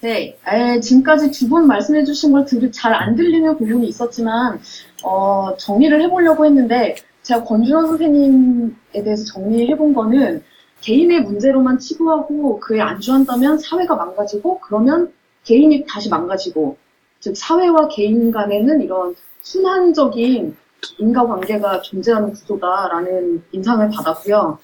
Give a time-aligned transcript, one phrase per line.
[0.00, 4.60] 네, 에, 지금까지 두 분 말씀해 주신 걸 잘 안 들리는 부분이 있었지만,
[5.02, 10.42] 어, 정리를 해보려고 했는데, 제가 권준원 선생님에 대해서 정리해 본 거는,
[10.82, 15.12] 개인의 문제로만 치부하고 그에 안주한다면 사회가 망가지고, 그러면
[15.44, 16.76] 개인이 다시 망가지고,
[17.20, 20.56] 즉, 사회와 개인 간에는 이런 순환적인
[20.98, 24.58] 인과관계가 존재하는 구조다라는 인상을 받았고요.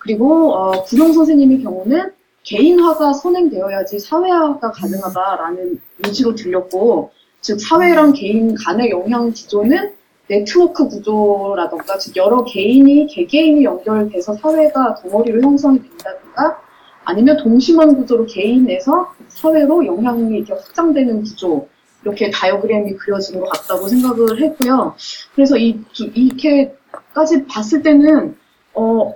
[0.00, 2.12] 그리고, 어, 구룡 선생님의 경우는,
[2.46, 7.10] 개인화가 선행되어야지 사회화가 가능하다라는 의지로 들렸고,
[7.40, 9.92] 즉 사회랑 개인 간의 영향 구조는
[10.28, 16.60] 네트워크 구조라던가, 즉 여러 개인이 개개인이 연결돼서 사회가 덩어리로 형성이 된다든가,
[17.04, 21.66] 아니면 동심원 구조로 개인에서 사회로 영향이 이렇게 확장되는 구조,
[22.04, 24.94] 이렇게 다이어그램이 그려진 것 같다고 생각을 했고요.
[25.34, 28.36] 그래서 이, 두- 이렇게까지 봤을 때는,
[28.74, 29.12] 어,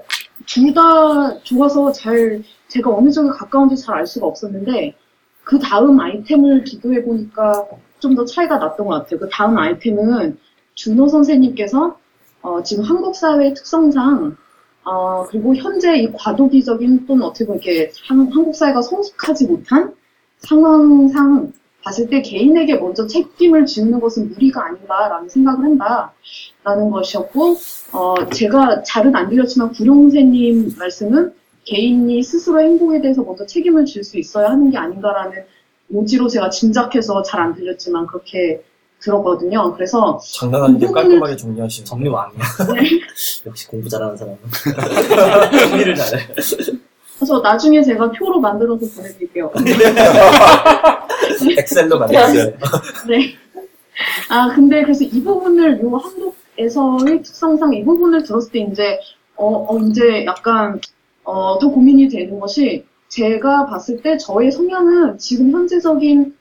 [0.46, 4.94] 둘 다 좋아서 잘 제가 어느 쪽에 가까운지 잘 알 수가 없었는데
[5.44, 7.66] 그 다음 아이템을 비교해 보니까
[8.00, 9.20] 좀 더 차이가 났던 것 같아요.
[9.20, 10.38] 그 다음 아이템은
[10.74, 11.98] 준호 선생님께서
[12.42, 14.36] 어, 지금 한국 사회의 특성상
[14.84, 19.94] 어, 그리고 현재 이 과도기적인 또는 어떻게 보면 이렇게 한, 한국 사회가 성숙하지 못한
[20.38, 27.56] 상황상 봤을 때 개인에게 먼저 책임을 지우는 것은 무리가 아닌가라는 생각을 한다라는 것이었고
[27.92, 31.34] 어, 제가 잘은 안 들렸지만 구룡 선생님 말씀은
[31.80, 35.44] 개인이 스스로 행복에 대해서 먼저 책임을 질 수 있어야 하는 게 아닌가라는
[35.92, 38.62] 오지로 제가 짐작해서 잘 안 들렸지만 그렇게
[39.00, 39.72] 들었거든요.
[39.74, 41.84] 그래서 장난 아니게 부분을- 깔끔하게 정리하시네.
[41.84, 42.38] 정리 왕이야.
[42.74, 42.90] 네.
[43.46, 44.38] 역시 공부 잘하는 사람은.
[45.70, 46.26] 정리를 잘해.
[47.18, 49.52] 그래서 나중에 제가 표로 만들어서 보내드릴게요.
[51.58, 52.52] 엑셀로 만들었어요.
[53.08, 53.34] 네.
[54.28, 58.98] 아 근데 그래서 이 부분을 요 한국에서의 특성상 이 부분을 들었을 때 이제
[59.36, 60.80] 어, 어 이제 약간
[61.30, 66.34] 어, 더 고민이 되는 것이 제가 봤을 때 저의 성향은 지금 현재적인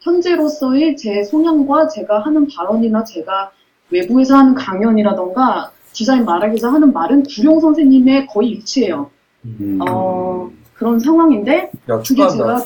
[0.00, 3.50] 현재로서의 제 성향과 제가 하는 발언이나 제가
[3.90, 9.10] 외부에서 하는 강연이라던가 디자인 말하기자 하는 말은 구룡 선생님의 거의 일치해요.
[9.44, 12.28] 음, 어, 그런 상황인데 야, 그게.
[12.28, 12.64] 제가.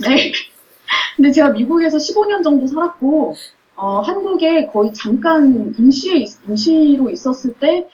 [0.00, 0.32] 네.
[1.16, 3.34] 근데 제가 미국에서 15년 정도 살았고,
[3.76, 7.88] 어, 한국에 거의 잠깐 임시에, 있- 임시로 있었을 때,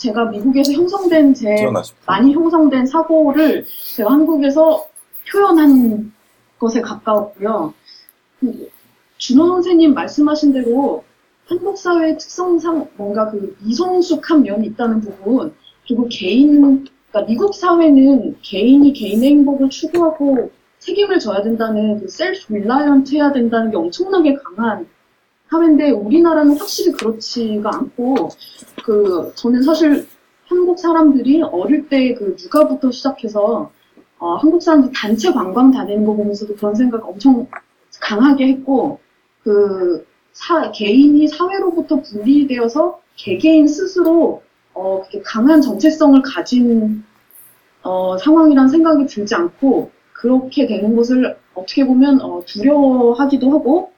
[0.00, 1.98] 제가 미국에서 형성된 제, 태어나 싶어.
[2.06, 4.86] 많이 형성된 사고를 제가 한국에서
[5.30, 6.12] 표현한
[6.58, 7.74] 것에 가까웠고요.
[8.40, 8.70] 그
[9.18, 11.04] 준호 선생님 말씀하신 대로
[11.46, 15.52] 한국 사회의 특성상 뭔가 그 이성숙한 면이 있다는 부분,
[15.86, 23.14] 그리고 개인, 그러니까 미국 사회는 개인이 개인의 행복을 추구하고 책임을 져야 된다는 그 셀프 릴라이언트
[23.14, 24.86] 해야 된다는 게 엄청나게 강한
[25.50, 28.30] 사회인데 우리나라는 확실히 그렇지가 않고
[28.84, 30.06] 그 저는 사실
[30.46, 33.70] 한국 사람들이 어릴 때 그 육아부터 시작해서
[34.18, 37.46] 어, 한국 사람들 단체 관광 다니는 거 보면서도 그런 생각 엄청
[38.00, 39.00] 강하게 했고
[39.42, 44.42] 그 사, 개인이 사회로부터 분리되어서 개개인 스스로
[44.74, 47.04] 어, 강한 정체성을 가진
[47.82, 53.92] 어, 상황이란 생각이 들지 않고 그렇게 되는 것을 어떻게 보면 어, 두려워하기도 하고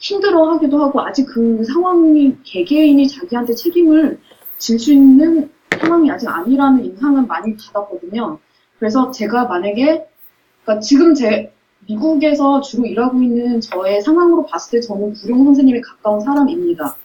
[0.00, 4.18] 힘들어하기도 하고 아직 그 상황이 개개인이 자기한테 책임을
[4.58, 8.38] 질 수 있는 상황이 아직 아니라는 인상은 많이 받았거든요.
[8.78, 10.06] 그래서 제가 만약에
[10.64, 11.52] 그러니까 지금 제
[11.86, 16.96] 미국에서 주로 일하고 있는 저의 상황으로 봤을 때 저는 구룡 선생님에 가까운 사람입니다.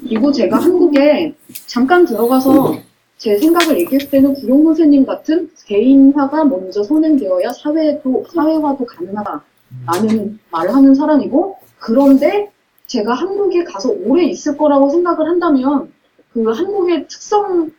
[0.00, 1.34] 그리고 제가 한국에
[1.66, 2.74] 잠깐 들어가서
[3.18, 10.94] 제 생각을 얘기했을 때는 구룡 선생님 같은 개인화가 먼저 선행되어야 사회도, 사회화도 가능하다라는 말을 하는
[10.94, 12.50] 사람이고, 그런데
[12.86, 15.92] 제가 한국에 가서 오래 있을 거라고 생각을 한다면,
[16.32, 17.70] 그 한국의 특성을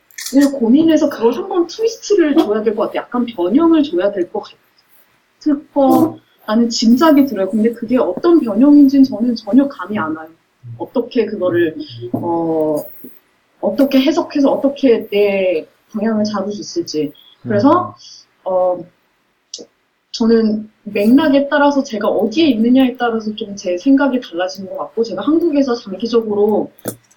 [0.59, 3.01] 고민해서 그걸 한번 트위스트를 줘야 될 것 같아요.
[3.01, 4.43] 약간 변형을 줘야 될 것
[5.39, 7.49] 같을 거라는 짐작이 들어요.
[7.49, 10.29] 근데 그게 어떤 변형인지는 저는 전혀 감이 안 와요.
[10.77, 11.75] 어떻게 그거를,
[12.13, 12.77] 어,
[13.61, 17.11] 어떻게 해석해서 어떻게 내 방향을 잡을 수 있을지.
[17.43, 17.95] 그래서,
[18.43, 18.83] 어,
[20.17, 25.75] 저는 맥락에 따라서 제가 어디에 있느냐에 따라서 좀 제 생각이 달라지는 것 같고, 제가 한국에서
[25.75, 26.71] 장기적으로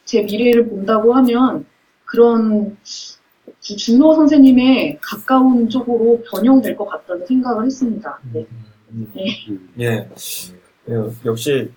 [0.04, 1.64] 제 미래를 본다고 하면,
[2.04, 8.18] 그런 주- 준호 선생님의 가까운 쪽으로 변형될 것 같다는 생각을 했습니다.
[8.32, 8.46] 네.
[9.80, 10.08] 예.
[10.88, 10.94] 예,
[11.26, 11.70] 역시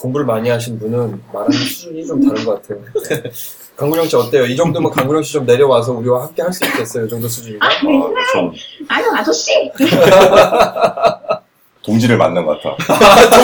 [0.00, 2.82] 공부를 많이 하신 분은 말하는 수준이 좀 다른 것 같아요.
[3.78, 4.44] 강구령 씨 어때요?
[4.44, 7.04] 이 정도면 강구령 씨 좀 내려와서 우리와 함께 할 수 있겠어요?
[7.06, 7.60] 이 정도 수준이면?
[7.62, 7.96] 아, 네.
[7.96, 8.52] 어, 좀
[8.88, 9.52] 아유, 아저씨!
[11.84, 12.76] 동지를 만난 것 같아.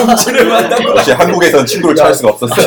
[0.05, 0.89] 동지를 만난 거.
[0.97, 2.65] 역시 한국에선 친구를 찾을 수가 없었어요.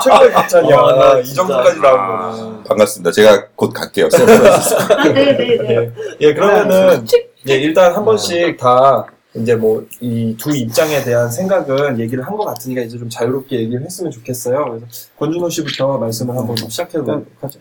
[0.00, 0.76] 최고의 극찬이야.
[0.76, 1.42] 어, 나이 진짜.
[1.42, 2.64] 정도까지 나온 아, 거는.
[2.64, 3.12] 반갑습니다.
[3.12, 4.08] 제가 곧 갈게요.
[4.12, 5.68] 아, 네네네.
[5.70, 7.06] 예, 예, 그러면은,
[7.48, 9.06] 예, 일단 한 번씩 다
[9.40, 13.82] 이제 뭐 이 두 입장에 대한 생각은 얘기를 한 것 같으니까 이제 좀 자유롭게 얘기를
[13.84, 14.64] 했으면 좋겠어요.
[14.70, 14.86] 그래서
[15.18, 17.58] 권준호 씨부터 말씀을 한번 좀 시작해 보도록 하죠.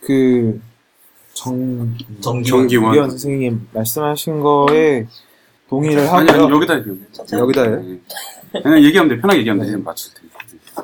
[0.00, 0.60] 그
[1.34, 2.94] 정, 정기원.
[2.94, 5.06] 위원 선생님 말씀하신 거에
[5.68, 6.56] 동의를 아니, 아니, 하고요.
[6.56, 7.36] 여기다 얘기하면 돼.
[7.38, 7.82] 여기다 해요?
[8.52, 8.62] 네.
[8.62, 9.20] 그냥 얘기하면 돼.
[9.20, 9.76] 편하게 얘기하면 돼.
[9.76, 10.38] 맞출 테니까.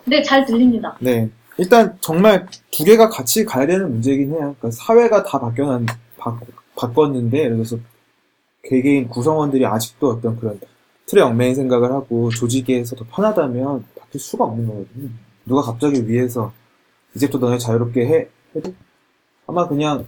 [0.04, 0.96] 네, 잘 들립니다.
[1.00, 1.28] 네.
[1.56, 4.54] 일단 정말 두 개가 같이 가야 되는 문제이긴 해요.
[4.58, 5.86] 그러니까 사회가 다 바뀌어난,
[6.18, 6.38] 바,
[6.76, 7.76] 바꿨는데, 예를 들어서
[8.64, 10.58] 개개인 구성원들이 아직도 어떤 그런
[11.06, 15.10] 틀에 얽매인 생각을 하고 조직에서 더 편하다면 바뀔 수가 없는 거거든요.
[15.44, 16.52] 누가 갑자기 위에서
[17.14, 18.72] 이제부터 너네 자유롭게 해, 해도
[19.46, 20.06] 아마 그냥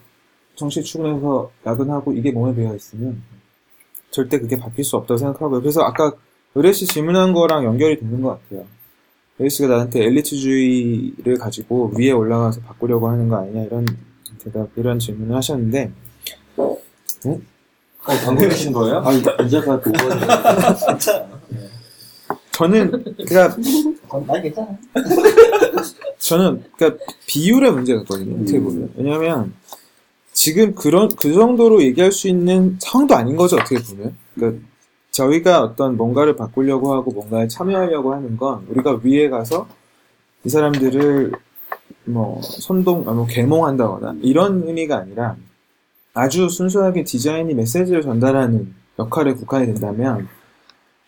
[0.54, 3.22] 정시 출근해서 야근하고 이게 몸에 배어 있으면
[4.10, 5.60] 절대 그게 바뀔 수 없다고 생각하고요.
[5.60, 6.12] 그래서 아까
[6.54, 8.64] 의뢰 씨 질문한 거랑 연결이 되는 것 같아요.
[9.38, 13.86] 의뢰 씨가 나한테 엘리트주의를 가지고 위에 올라가서 바꾸려고 하는 거 아니냐 이런
[14.38, 15.92] 대답 이런 질문을 하셨는데
[18.06, 19.02] 어, 방금이신 거예요?
[19.04, 19.80] 아, 이제가.
[20.98, 21.26] 진짜.
[22.52, 22.90] 저는
[23.28, 23.56] 그러니까
[24.26, 24.68] 난 괜찮아.
[26.18, 28.40] 저는 그러니까 비율의 문제 같거든요.
[28.40, 29.52] 어떻게 보면 왜냐하면
[30.32, 33.56] 지금 그런 그 정도로 얘기할 수 있는 상황도 아닌 거죠.
[33.56, 34.62] 어떻게 보면 그러니까
[35.10, 39.66] 저희가 어떤 뭔가를 바꾸려고 하고 뭔가에 참여하려고 하는 건 우리가 위에 가서
[40.44, 41.32] 이 사람들을
[42.04, 45.36] 뭐 선동, 아, 뭐 계몽한다거나 이런 의미가 아니라
[46.16, 50.26] 아주 순수하게 디자인이 메시지를 전달하는 역할에 국한이 된다면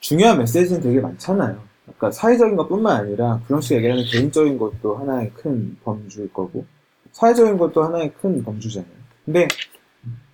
[0.01, 1.59] 중요한 메시지는 되게 많잖아요.
[1.85, 6.67] 그러니까 사회적인 것뿐만 아니라 구영 씨가 얘기하는 개인적인 것도 하나의 큰 범주일 거고
[7.13, 8.91] 사회적인 것도 하나의 큰 범주잖아요.
[9.25, 9.49] 근데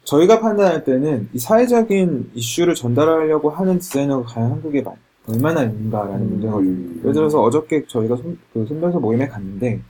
[0.03, 4.93] 저희가 판단할 때는 이 사회적인 이슈를 전달하려고 하는 디자이너가 과연 한국에 마-
[5.29, 6.99] 얼마나 있는가라는 문제거든요.
[7.01, 9.81] 예를 들어서 어저께 저희가 손, 그 손변서 모임에 갔는데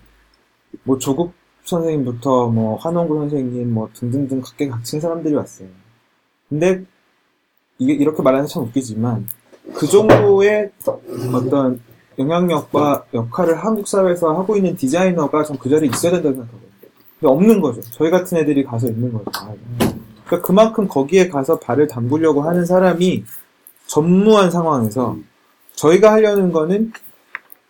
[0.84, 1.32] 뭐 조국
[1.64, 5.68] 선생님부터 뭐 한원구 선생님 뭐 등등등 각계각층 사람들이 왔어요.
[6.48, 6.84] 근데
[7.78, 9.28] 이게 이렇게 말하는 참 웃기지만
[9.74, 10.70] 그 정도의
[11.32, 11.80] 어떤
[12.18, 16.70] 영향력과 역할을 한국 사회에서 하고 있는 디자이너가 전 그 자리에 있어야 된다고 생각하거든요.
[17.18, 17.80] 근데 없는 거죠.
[17.92, 19.24] 저희 같은 애들이 가서 있는 거죠.
[20.26, 23.24] 그러니까 그만큼 거기에 가서 발을 담그려고 하는 사람이
[23.86, 25.16] 전무한 상황에서
[25.72, 26.92] 저희가 하려는 거는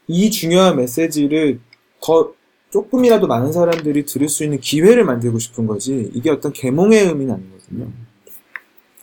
[0.08, 1.60] 이 중요한 메시지를
[2.02, 2.32] 더
[2.74, 7.86] 조금이라도 많은 사람들이 들을 수 있는 기회를 만들고 싶은 거지 이게 어떤 계몽의 의미는 아니거든요.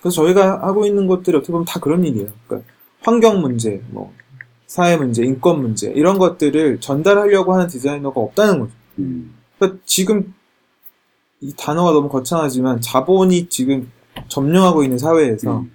[0.01, 2.27] 그래서 저희가 하고 있는 것들이 어떻게 보면 다 그런 일이에요.
[2.47, 2.69] 그러니까
[2.99, 4.11] 환경 문제, 뭐
[4.67, 8.73] 사회 문제, 인권 문제 이런 것들을 전달하려고 하는 디자이너가 없다는 거죠.
[8.99, 9.35] 음.
[9.57, 10.33] 그러니까 지금
[11.39, 13.89] 이 단어가 너무 거창하지만 자본이 지금
[14.27, 15.71] 점령하고 있는 사회에서 음.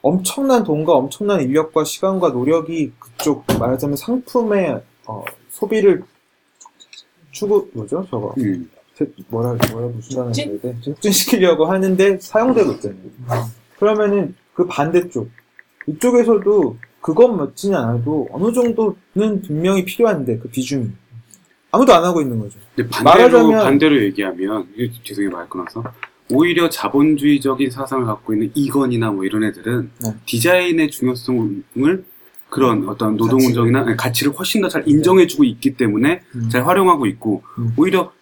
[0.00, 6.04] 엄청난 돈과 엄청난 인력과 시간과 노력이 그쪽 말하자면 상품의 어, 소비를
[7.34, 8.70] 추구 뭐죠 저거 음.
[8.96, 12.98] 제- 뭐라 뭐라 무슨 단어 써야 돼 촉진시키려고 하는데 사용되고 있잖아요.
[13.78, 15.28] 그러면은 그 반대쪽
[15.88, 20.90] 이쪽에서도 그것 멋지는 않아도 어느 정도는 분명히 필요한데 그 비중이
[21.72, 22.56] 아무도 안 하고 있는 거죠.
[22.76, 25.82] 근데 반대로 말하자면- 반대로 얘기하면 이게 죄송해요 말 끊어서
[26.30, 30.14] 오히려 자본주의적인 사상을 갖고 있는 이건이나 뭐 이런 애들은 네.
[30.24, 32.04] 디자인의 중요성을
[32.54, 36.48] 그런 어떤 노동운동이나 가치를 훨씬 더 잘 인정해주고 있기 때문에 음.
[36.48, 37.74] 잘 활용하고 있고 음.
[37.76, 38.12] 오히려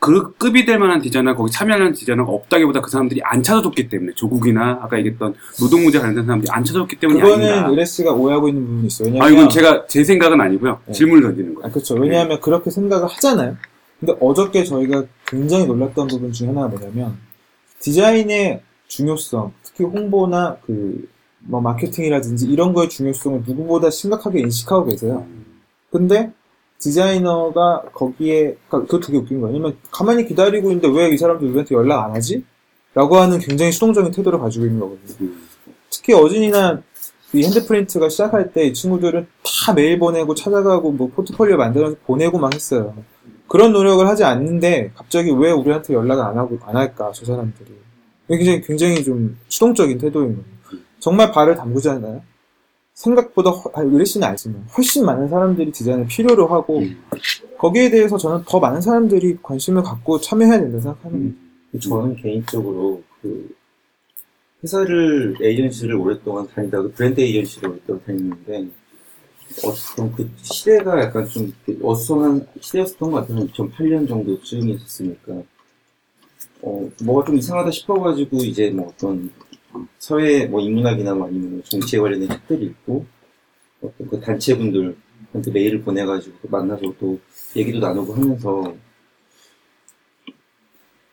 [0.00, 4.80] 그 급이 될 만한 디자이너 거기 참여하는 디자이너가 없다기보다 그 사람들이 안 찾아줬기 때문에 조국이나
[4.82, 9.08] 아까 얘기했던 노동 문제 관련된 사람들이 안 찾아줬기 때문이 그거는 씨가 오해하고 있는 부분이 있어요.
[9.08, 10.80] 왜냐면 아 이건 제가 제 생각은 아니고요.
[10.86, 10.92] 네.
[10.92, 11.66] 질문을 던지는 거예요.
[11.66, 11.94] 아, 그렇죠.
[11.94, 13.56] 왜냐하면 그렇게 생각을 하잖아요.
[14.00, 17.16] 근데 어저께 저희가 굉장히 놀랐던 부분 중에 하나가 뭐냐면
[17.80, 21.08] 디자인의 중요성, 특히 홍보나 그
[21.48, 25.26] 뭐 마케팅이라든지 이런 거의 중요성을 누구보다 심각하게 인식하고 계세요.
[25.90, 26.32] 근데
[26.78, 29.54] 디자이너가 거기에 그러니까 그거 되게 웃긴 거예요.
[29.54, 32.44] 왜냐면 가만히 기다리고 있는데 왜 이 사람들 우리한테 연락 안 하지?
[32.94, 35.16] 라고 하는 굉장히 수동적인 태도를 가지고 있는 거거든요.
[35.20, 35.46] 음.
[35.90, 36.82] 특히 어진이나
[37.32, 39.26] 이 핸드프린트가 시작할 때 이 친구들은
[39.66, 42.94] 다 메일 보내고 찾아가고 뭐 포트폴리오 만들어서 보내고 막 했어요.
[43.48, 47.70] 그런 노력을 하지 않는데 갑자기 왜 우리한테 연락을 안 하고 안 할까 저 사람들이
[48.28, 50.55] 굉장히 굉장히 좀 수동적인 태도인 거예요.
[50.98, 52.22] 정말 발을 담그잖아요.
[52.94, 57.02] 생각보다 허- 아, 의뢰 씨는 알지만 훨씬 많은 사람들이 디자인을 필요로 하고 음.
[57.58, 61.38] 거기에 대해서 저는 더 많은 사람들이 관심을 갖고 참여해야 된다고 생각합니다.
[61.80, 63.54] 저는 개인적으로 그
[64.62, 68.68] 회사를 에이전시를 오랫동안 다니다가 브랜드 에이전시를 오랫동안 다녔는데
[69.64, 73.46] 어떤 그 시대가 약간 좀 어수선한 시대였던 것 같아요.
[73.46, 75.42] 2008년 정도쯤이었으니까
[76.62, 79.30] 어 뭐가 좀 이상하다 싶어가지고 이제 뭐 어떤
[79.98, 83.06] 사회 뭐 인문학이나 뭐 아니면 뭐 정치에 관련된 책들을 읽고
[83.82, 87.18] 어떤 그 단체분들한테 메일을 보내가지고 또 만나서 또
[87.56, 88.74] 얘기도 나누고 하면서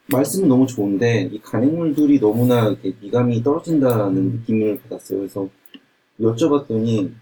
[0.07, 5.19] 말씀은 너무 좋은데 이 간행물들이 너무나 이렇게 미감이 떨어진다는 느낌을 받았어요.
[5.19, 5.49] 그래서
[6.19, 7.13] 여쭤봤더니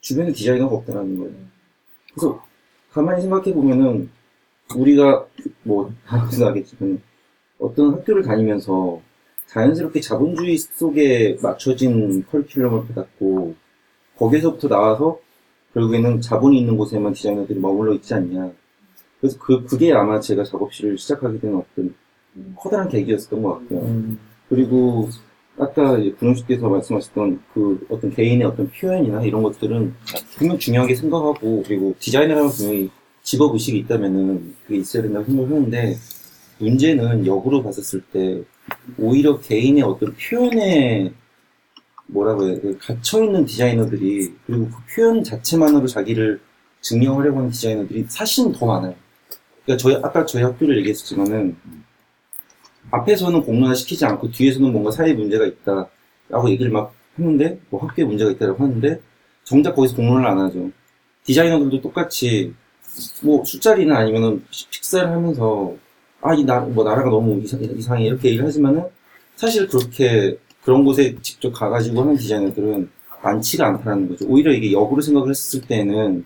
[0.00, 1.34] 주변에 디자이너가 없다라는 거예요.
[2.14, 2.44] 그래서
[2.90, 4.08] 가만히 생각해 보면은
[4.74, 5.26] 우리가
[5.62, 7.00] 뭐 다들 알겠지만
[7.58, 9.00] 어떤 학교를 다니면서
[9.48, 13.54] 자연스럽게 자본주의 속에 맞춰진 커리큘럼을 받았고
[14.16, 15.18] 거기서부터 나와서
[15.74, 18.50] 결국에는 자본이 있는 곳에만 디자이너들이 머물러 있지 않냐.
[19.20, 21.94] 그래서 그, 그게 아마 제가 작업실을 시작하게 된 어떤
[22.56, 23.80] 커다란 계기였었던 것 같고요.
[23.80, 25.08] 음, 그리고
[25.58, 29.94] 아까 군호씨께서 말씀하셨던 그 어떤 개인의 어떤 표현이나 이런 것들은
[30.36, 32.90] 분명 중요하게 생각하고 그리고 디자이너라면 분명히
[33.22, 35.96] 직업 의식이 있다면은 그게 있어야 된다고 생각하는데
[36.58, 38.42] 문제는 역으로 봤었을 때
[38.98, 41.12] 오히려 개인의 어떤 표현에
[42.06, 46.40] 뭐라고 해야 돼 갇혀 있는 디자이너들이 그리고 그 표현 자체만으로 자기를
[46.80, 48.94] 증명하려고 하는 디자이너들이 사실은 더 많아요.
[49.64, 51.56] 그러니까 저희 아까 저희 학교를 얘기했었지만은
[52.90, 58.30] 앞에서는 공론화 시키지 않고 뒤에서는 뭔가 사회 문제가 있다라고 얘기를 막 했는데 뭐 학교에 문제가
[58.30, 59.00] 있다라고 하는데
[59.42, 60.70] 정작 거기서 공론을 안 하죠.
[61.24, 62.54] 디자이너들도 똑같이
[63.22, 65.74] 뭐 술자리나 아니면은 식사를 하면서
[66.22, 68.84] 아 이 나 뭐 나라가 너무 이상, 이상해 이렇게 얘기를 하지만은
[69.36, 72.90] 사실 그렇게 그런 곳에 직접 가가지고 하는 디자이너들은
[73.22, 74.26] 많지가 않다는 거죠.
[74.28, 76.24] 오히려 이게 역으로 생각을 했을 때는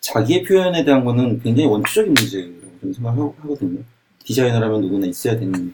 [0.00, 3.80] 자기의 표현에 대한 거는 굉장히 원초적인 문제라고 생각하거든요.
[4.24, 5.72] 디자이너라면 누구나 있어야 되는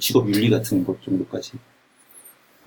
[0.00, 1.52] 직업 윤리 같은 것 정도까지.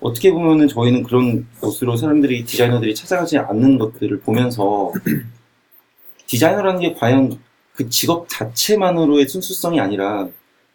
[0.00, 4.92] 어떻게 보면은 저희는 그런 곳으로 사람들이, 디자이너들이 찾아가지 않는 것들을 보면서
[6.26, 7.38] 디자이너라는 게 과연
[7.80, 10.28] 그 직업 자체만으로의 순수성이 아니라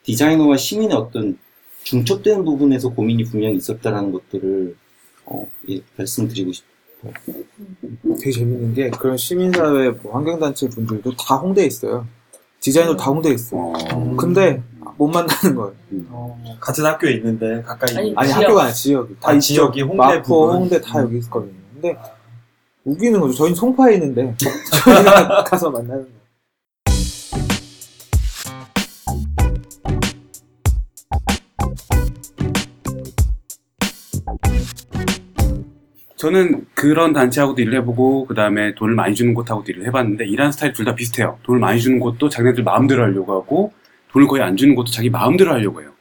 [0.03, 1.37] 디자이너와 시민의 어떤
[1.83, 4.75] 중첩되는 부분에서 고민이 분명히 있었다라는 것들을
[5.25, 7.13] 어, 예, 말씀드리고 싶어요.
[8.19, 12.07] 되게 재밌는 게 그런 시민사회 뭐 환경단체 분들도 다 홍대에 있어요.
[12.59, 13.73] 디자이너 다 홍대에 있어요.
[13.93, 14.63] 어, 근데
[14.97, 15.75] 못 만나는 거예요.
[16.09, 18.31] 어, 같은 학교에 있는데 가까이 아니, 아니.
[18.31, 19.37] 학교가 아니라 지역이 다 아.
[19.39, 20.53] 지역이 홍대 마포?
[20.53, 21.53] 홍대 다 여기 있거든요.
[21.73, 21.95] 근데
[22.83, 23.33] 웃기는 거죠.
[23.35, 24.35] 저희는 송파에 있는데
[24.83, 26.14] 저희가 가서 만나는 거예요.
[36.25, 40.73] 저는 그런 단체하고도 일을 해보고 그 다음에 돈을 많이 주는 곳하고도 일을 해봤는데 일하는 스타일이
[40.73, 41.37] 둘 다 비슷해요.
[41.43, 43.73] 돈을 많이 주는 곳도 자기네들 마음대로 하려고 하고
[44.11, 45.91] 돈을 거의 안 주는 곳도 자기 마음대로 하려고 해요.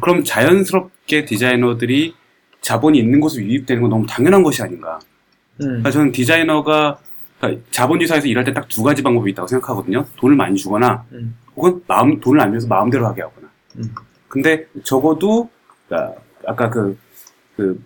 [0.00, 2.14] 그럼 자연스럽게 디자이너들이
[2.60, 5.00] 자본이 있는 곳에 유입되는 건 너무 당연한 것이 아닌가.
[5.60, 5.66] 음.
[5.66, 6.98] 그러니까 저는 디자이너가
[7.40, 10.06] 그러니까 자본주의 사회에서 일할 때 딱 두 가지 방법이 있다고 생각하거든요.
[10.16, 11.36] 돈을 많이 주거나 음.
[11.56, 13.48] 혹은 마음 돈을 안 줘서 마음대로 하게 하거나.
[13.78, 13.82] 음.
[14.28, 15.50] 근데 적어도
[15.88, 16.96] 그러니까 아까 그
[17.56, 17.80] 그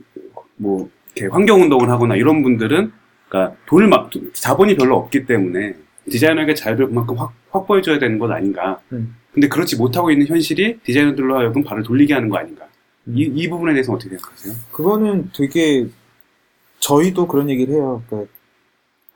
[0.57, 2.93] 뭐 이렇게 환경 운동을 하거나 이런 분들은
[3.29, 5.75] 그러니까 돈을 막 자본이 별로 없기 때문에
[6.11, 8.81] 디자이너에게 자유를 그만큼 확, 확보해 줘야 되는 것 아닌가.
[8.93, 9.17] 음.
[9.33, 12.67] 근데 그렇지 못하고 있는 현실이 디자이너들로 하여금 발을 돌리게 하는 거 아닌가.
[13.07, 13.15] 음.
[13.17, 14.55] 이, 이 부분에 대해서 어떻게 생각하세요?
[14.73, 15.87] 그거는 되게
[16.81, 18.03] 저희도 그런 얘기를 해요.
[18.09, 18.33] 그러니까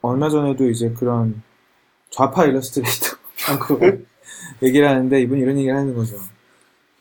[0.01, 1.41] 얼마 전에도 이제 그런
[2.09, 3.17] 좌파 일러스트레이터
[4.63, 6.15] 얘기를 하는데 이분이 이런 얘기를 하는 거죠.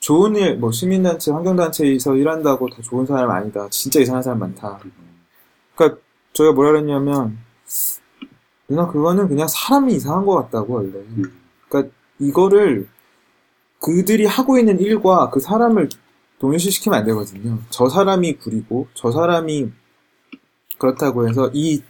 [0.04, 3.68] 좋은 일, 뭐 시민단체, 환경단체에서 일한다고 다 좋은 사람 아니다.
[3.70, 4.80] 진짜 이상한 사람 많다.
[5.74, 6.00] 그러니까
[6.34, 7.38] 저희가 뭐라 그랬냐면
[8.68, 10.90] 누나 그거는 그냥 사람이 이상한 것 같다고 원래.
[10.98, 11.40] 음.
[11.68, 12.88] 그러니까 이거를
[13.80, 15.88] 그들이 하고 있는 일과 그 사람을
[16.38, 17.58] 동일시시키면 안 되거든요.
[17.70, 19.72] 저 사람이 구리고 저 사람이
[20.78, 21.82] 그렇다고 해서 이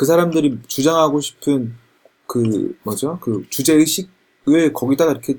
[0.00, 1.74] 그 사람들이 주장하고 싶은
[2.26, 3.18] 그 뭐죠?
[3.20, 5.38] 그 주제 의식을 거기다가 이렇게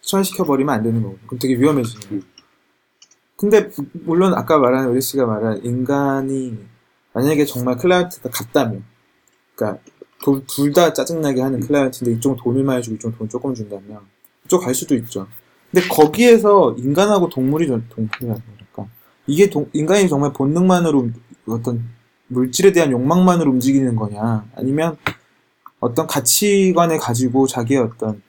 [0.00, 1.18] 소환시켜 버리면 안 되는 거고.
[1.26, 2.22] 그럼 되게 위험해지는 거예요.
[3.36, 6.58] 근데 물론 아까 말한 의리 씨가 말한 인간이
[7.12, 8.84] 만약에 정말 클라이언트가 같다면,
[9.54, 9.80] 그러니까
[10.46, 14.00] 둘다 짜증나게 하는 클라이언트인데 이쪽은 돈을 많이 주고 이쪽은 돈 조금 준다면
[14.44, 15.26] 이쪽 갈 수도 있죠.
[15.70, 18.86] 근데 거기에서 인간하고 동물이 좀- 동물이 아니랄까
[19.26, 21.14] 이게 동- 인간이 정말 본능만으로 움-
[21.46, 21.84] 어떤
[22.28, 24.96] 물질에 대한 욕망만으로 움직이는 거냐 아니면
[25.80, 28.22] 어떤 가치관을 가지고 자기의 어떤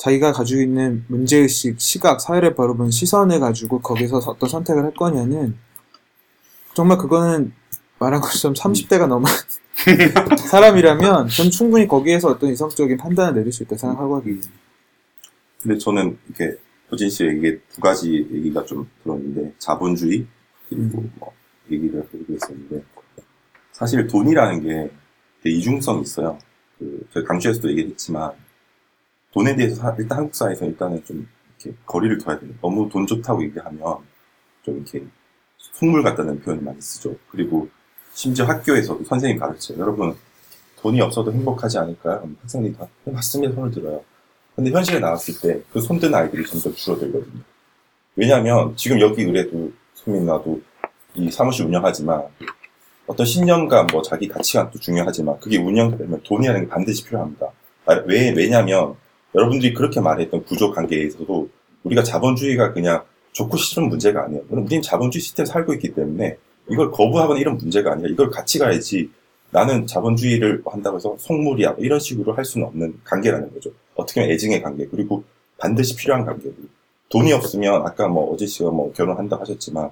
[0.00, 5.58] 자기가 가지고 있는 문제의식, 시각, 사회를 바라보는 시선을 가지고 거기서 어떤 선택을 할 거냐는
[6.72, 7.52] 정말 그거는
[7.98, 9.30] 말한 것처럼 30대가 넘은
[10.48, 14.40] 사람이라면 전 충분히 거기에서 어떤 이성적인 판단을 내릴 수 있다 생각하거든요.
[15.62, 16.56] 근데 저는 이렇게
[16.90, 20.26] 호진 씨 얘기에 두 가지 얘기가 좀 들었는데 자본주의
[20.70, 21.34] 그리고 뭐
[21.70, 22.82] 얘기를 해보고 있었는데
[23.72, 24.90] 사실 돈이라는 게
[25.44, 26.38] 이중성이 있어요.
[26.78, 28.32] 그 저희 강주에서도 얘기했지만
[29.32, 31.28] 돈에 대해서 사- 일단 한국 사회에서 일단은 좀
[31.60, 32.50] 이렇게 거리를 둬야 돼요.
[32.60, 33.80] 너무 돈 좋다고 얘기하면
[34.62, 35.04] 좀 이렇게
[35.58, 37.14] 속물 같다는 표현을 많이 쓰죠.
[37.30, 37.68] 그리고
[38.12, 39.78] 심지어 학교에서도 선생님 가르쳐요.
[39.78, 40.16] 여러분
[40.80, 42.20] 돈이 없어도 행복하지 않을까요?
[42.20, 44.02] 그럼 학생들이 다 "네, 맞습니다 손을 들어요.
[44.56, 47.42] 근데 현실에 나왔을 때 그 손든 아이들이 점점 줄어들거든요.
[48.16, 50.60] 왜냐하면 지금 여기 의뢰도 소민 나도
[51.14, 52.24] 이 사무실 운영하지만
[53.06, 57.48] 어떤 신념과 뭐 자기 가치관도 중요하지만 그게 운영되려면 돈이라는 게 반드시 필요합니다.
[57.86, 58.94] 아, 왜, 왜냐면
[59.34, 61.48] 여러분들이 그렇게 말했던 구조 관계에서도
[61.84, 64.42] 우리가 자본주의가 그냥 좋고 싫은 문제가 아니에요.
[64.48, 66.36] 우리는 자본주의 시스템 살고 있기 때문에
[66.68, 69.10] 이걸 거부하거나 이런 문제가 아니라 이걸 같이 가야지
[69.50, 73.70] 나는 자본주의를 한다고 해서 속물이야 뭐 이런 식으로 할 수는 없는 관계라는 거죠.
[73.94, 75.24] 어떻게 보면 애증의 관계 그리고
[75.58, 76.54] 반드시 필요한 관계고
[77.08, 79.90] 돈이 없으면 아까 뭐 어제 씨가 뭐 결혼한다고 하셨지만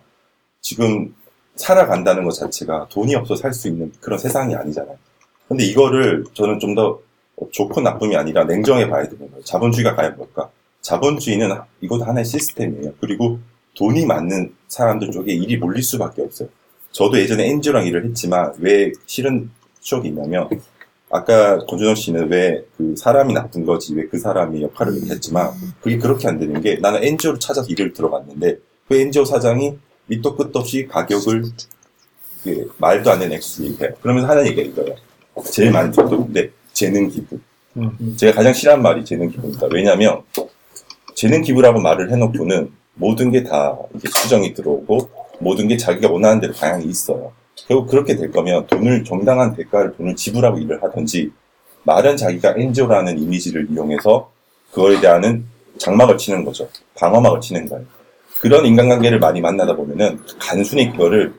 [0.61, 1.15] 지금
[1.57, 4.97] 살아간다는 것 자체가 돈이 없어 살 수 있는 그런 세상이 아니잖아요.
[5.49, 7.01] 근데 이거를 저는 좀 더
[7.53, 9.45] 좋고 나쁨이 아니라 냉정해 봐야 되는 거예요.
[9.45, 10.51] 자본주의가 과연 뭘까?
[10.81, 12.95] 자본주의는 이것도 하나의 시스템이에요.
[13.01, 13.39] 그리고
[13.77, 16.49] 돈이 많은 사람들 쪽에 일이 몰릴 수밖에 없어요.
[16.93, 20.49] 저도 예전에 엔지오랑 일을 했지만 왜 싫은 추억이 있냐면
[21.11, 26.29] 아까 권준영 씨는 왜 그 사람이 나쁜 거지 왜 그 사람이 역할을 했지만 그게 그렇게
[26.29, 31.45] 안 되는 게 나는 엔지오를 찾아서 일을 들어갔는데 그 엔지오 사장이 밑도 끝도 없이 가격을
[32.45, 33.93] 그 말도 안 되는 액수 얘기해요.
[34.01, 34.97] 그러면서 하는 얘기가 이거예요.
[35.53, 37.39] 제일 많이 듣던데 재능 기부.
[38.17, 39.69] 제가 가장 싫어하는 말이 재능 기부입니다.
[39.73, 40.23] 왜냐하면
[41.15, 45.11] 재능 기부라고 말을 해놓고는 모든 게다 수정이 들어오고
[45.41, 47.33] 모든 게 자기가 원하는 대로 방향이 있어요.
[47.67, 51.31] 결국 그렇게 될 거면 돈을 정당한 대가를 돈을 지불하고 일을 하든지
[51.85, 54.31] 말은 자기가 엔지오라는 이미지를 이용해서
[54.73, 55.47] 그거에 대한
[55.79, 56.69] 장막을 치는 거죠.
[56.97, 57.85] 방어막을 치는 거예요.
[58.41, 61.35] 그런 인간관계를 많이 만나다 보면은 단순히 그거를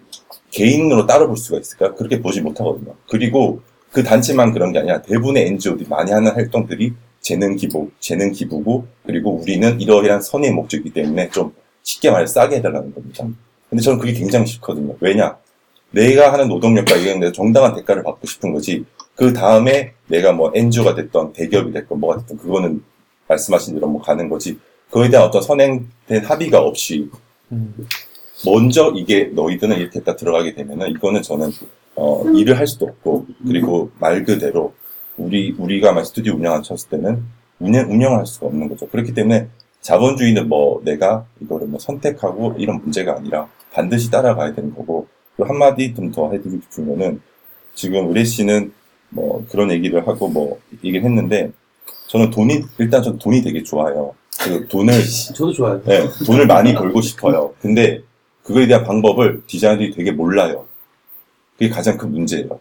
[0.52, 1.94] 개인으로 따로 볼 수가 있을까?
[1.96, 2.96] 그렇게 보지 못하거든요.
[3.10, 8.88] 그리고 그 단체만 그런 게 아니라 대부분의 NGO들이 많이 하는 활동들이 재능 기부, 재능 기부고
[9.05, 11.53] 그리고 우리는 이러이러한 선의 목적이기 때문에 좀
[11.84, 13.27] 쉽게 말해 싸게 해달라는 겁니다.
[13.69, 14.96] 근데 저는 그게 굉장히 싫거든요.
[15.00, 15.38] 왜냐?
[15.91, 18.86] 내가 하는 노동력과 이런 데 정당한 대가를 받고 싶은 거지.
[19.15, 22.84] 그 다음에 내가 뭐 NGO가 됐던 대기업이 됐건 뭐가 됐든 그거는
[23.27, 24.58] 말씀하신 대로 뭐 가는 거지.
[24.88, 27.10] 그거에 대한 어떤 선행된 합의가 없이
[28.45, 31.52] 먼저 이게 너희들은 이렇게 했다 들어가게 되면은 이거는 저는
[32.00, 34.74] 어, 일을 할 수도 없고 그리고 말 그대로
[35.18, 37.24] 우리 우리가 막 스튜디오 운영을 쳤을 때는
[37.60, 38.88] 운영 운영할 수가 없는 거죠.
[38.88, 39.48] 그렇기 때문에
[39.82, 45.08] 자본주의는 뭐 내가 이거를 뭐 선택하고 이런 문제가 아니라 반드시 따라가야 되는 거고
[45.38, 47.22] 또 한마디 좀 더 해드리고 싶으면은
[47.76, 48.72] 지금 의뢰 씨는
[49.10, 51.52] 뭐 그런 얘기를 하고 뭐 얘기를 했는데
[52.08, 54.14] 저는 돈이 일단 저는 돈이 되게 좋아요.
[54.42, 54.94] 그 돈을
[55.36, 55.82] 저도 좋아요.
[55.84, 57.54] 네, 돈을 많이 벌고 싶어요.
[57.62, 58.02] 근데
[58.44, 60.66] 그거에 대한 방법을 디자이너들이 되게 몰라요.
[61.60, 62.58] 그게 가장 큰 문제예요.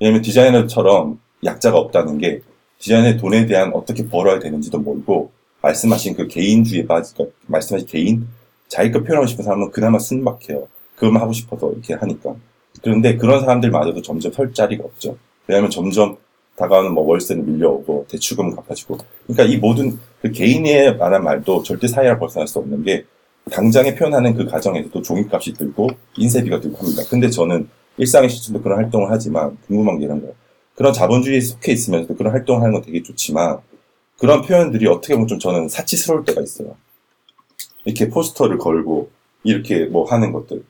[0.00, 2.40] 왜냐면 디자이너처럼 약자가 없다는 게
[2.78, 8.26] 디자인의 돈에 대한 어떻게 벌어야 되는지도 모르고 말씀하신 그 개인주의에 빠지, 그 말씀하신 개인
[8.68, 10.66] 자기 거 표현하고 싶은 사람은 그나마 순박해요.
[10.96, 12.34] 그것만 하고 싶어서 이렇게 하니까.
[12.82, 15.18] 그런데 그런 사람들마저도 점점 설 자리가 없죠.
[15.46, 16.16] 왜냐하면 점점
[16.56, 18.96] 다가오는 뭐 월세는 밀려오고 대출금은 갚아지고.
[19.26, 23.04] 그러니까 이 모든 그 개인에 관한 말도 절대 사회를 벗어날 수 없는 게
[23.50, 27.02] 당장에 표현하는 그 과정에서도 종이값이 들고 인쇄비가 들고 합니다.
[27.10, 30.34] 근데 저는 일상의 시점도 그런 활동을 하지만 궁금한 게 이런 거예요.
[30.74, 33.58] 그런 자본주의에 속해 있으면서도 그런 활동을 하는 건 되게 좋지만
[34.18, 36.76] 그런 표현들이 어떻게 보면 좀 저는 사치스러울 때가 있어요.
[37.84, 39.10] 이렇게 포스터를 걸고
[39.42, 40.62] 이렇게 뭐 하는 것들.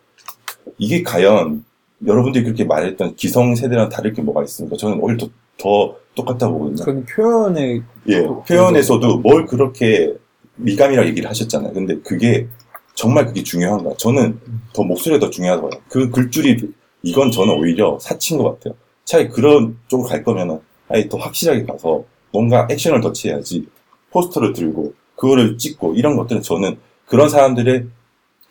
[0.79, 1.65] 이게 과연
[2.07, 4.77] 여러분들이 그렇게 말했던 기성 세대랑 다를 게 뭐가 있습니까?
[4.77, 6.85] 저는 오히려 더, 더 똑같다고 보거든요.
[6.85, 10.15] 그건 표현의 예, 표현에서도 뭘 그렇게
[10.57, 11.73] 미감이라고 얘기를 하셨잖아요.
[11.73, 12.49] 근데 그게
[12.95, 13.95] 정말 그게 중요한가?
[13.97, 14.39] 저는
[14.73, 15.81] 더 목소리가 더 중요하다고 봐요.
[15.89, 16.73] 그 글줄이
[17.03, 18.75] 이건 저는 오히려 사치인 것 같아요.
[19.05, 23.67] 차라리 그런 쪽으로 갈 거면은 아예 더 확실하게 가서 뭔가 액션을 더 취해야지
[24.11, 27.87] 포스터를 들고 그거를 찍고 이런 것들은 저는 그런 사람들의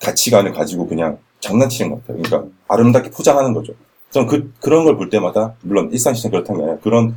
[0.01, 2.21] 가치관을 가지고 그냥 장난치는 것 같아요.
[2.21, 3.73] 그러니까 아름답게 포장하는 거죠.
[4.11, 7.15] 저는 그, 그런 걸 볼 때마다 물론 일상시장 그렇다는 게 아니라 그런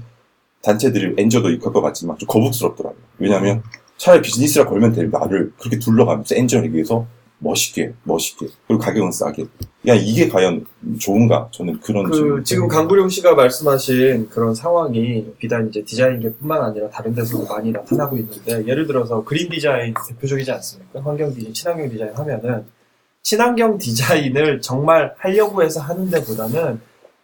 [0.62, 3.00] 단체들이 엔저도 겪어봤지만 좀 거북스럽더라고요.
[3.18, 3.62] 왜냐하면
[3.98, 7.06] 차라리 비즈니스라 걸면 될 말을 그렇게 둘러가면서 엔저를 위해서
[7.44, 9.44] 멋있게, 멋있게, 그리고 가격은 싸게.
[9.86, 10.66] 야, 이게 과연
[10.98, 11.48] 좋은가?
[11.52, 12.42] 저는 그런 그.
[12.42, 18.66] 지금 강구룡 씨가 말씀하신 그런 상황이 비단 이제 디자인계뿐만 아니라 다른 데서도 많이 나타나고 있는데
[18.66, 21.02] 예를 들어서 그린 디자인 대표적이지 않습니까?
[21.02, 22.64] 환경 디자인, 친환경 디자인 하면은
[23.22, 26.80] 친환경 디자인을 정말 하려고 해서 하는 데보다는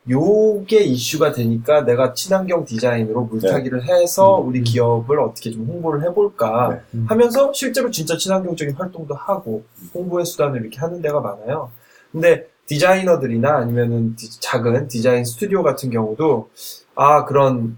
[0.08, 7.02] 요게 이슈가 되니까 내가 친환경 디자인으로 물타기를 해서 우리 기업을 어떻게 좀 홍보를 해볼까 네.
[7.06, 9.62] 하면서 실제로 진짜 친환경적인 활동도 하고
[9.94, 11.70] 홍보의 수단을 이렇게 하는 데가 많아요.
[12.12, 16.48] 근데 디자이너들이나 아니면은 디- 작은 디자인 스튜디오 같은 경우도
[16.94, 17.76] 아 그런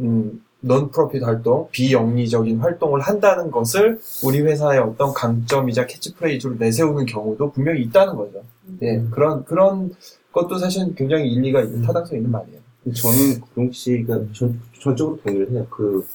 [0.00, 7.52] 음, non profit 활동, 비영리적인 활동을 한다는 것을 우리 회사의 어떤 강점이자 캐치프레이즈로 내세우는 경우도
[7.52, 8.42] 분명히 있다는 거죠.
[8.82, 9.94] 예, 그런 그런
[10.32, 12.60] 것도 사실 굉장히 일리가 있는 타당성 있는 말이에요.
[12.94, 15.66] 저는 구용 씨가 전, 전적으로 동의를 해요.
[15.70, 16.06] 그,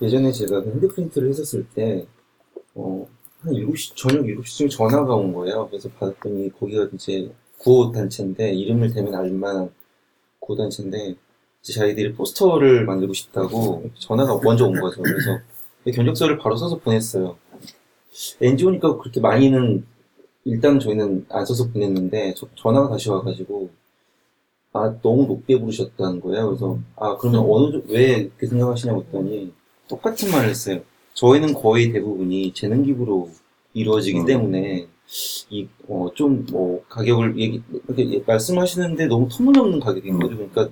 [0.00, 2.06] 예전에 제가 그 핸드프린트를 했었을 때,
[2.74, 3.06] 어,
[3.40, 5.68] 한 7시, 저녁 7시쯤 전화가 온 거예요.
[5.68, 9.70] 그래서 받았더니 거기가 이제 구호단체인데 이름을 대면 알만한
[10.40, 11.14] 구호단체인데
[11.62, 15.02] 이제 자기들이 포스터를 만들고 싶다고 전화가 먼저 온 거죠.
[15.02, 15.40] 그래서
[15.92, 17.36] 견적서를 바로 써서 보냈어요.
[18.40, 19.86] NGO니까 그렇게 많이는
[20.44, 23.70] 일단 저희는 안 써서 보냈는데 저- 전화가 다시 와가지고
[24.72, 26.46] 아 너무 높게 부르셨다는 거예요.
[26.48, 29.52] 그래서 아 그러면 어느 정- 왜 그렇게 생각하시냐고 했더니
[29.88, 30.80] 똑같은 말을 했어요.
[31.14, 33.30] 저희는 거의 대부분이 재능 기부로
[33.74, 34.26] 이루어지기 음.
[34.26, 34.86] 때문에
[35.50, 40.36] 이어좀뭐 가격을 얘기 이렇게 말씀하시는데 너무 터무니없는 가격인 거죠.
[40.36, 40.68] 그러니까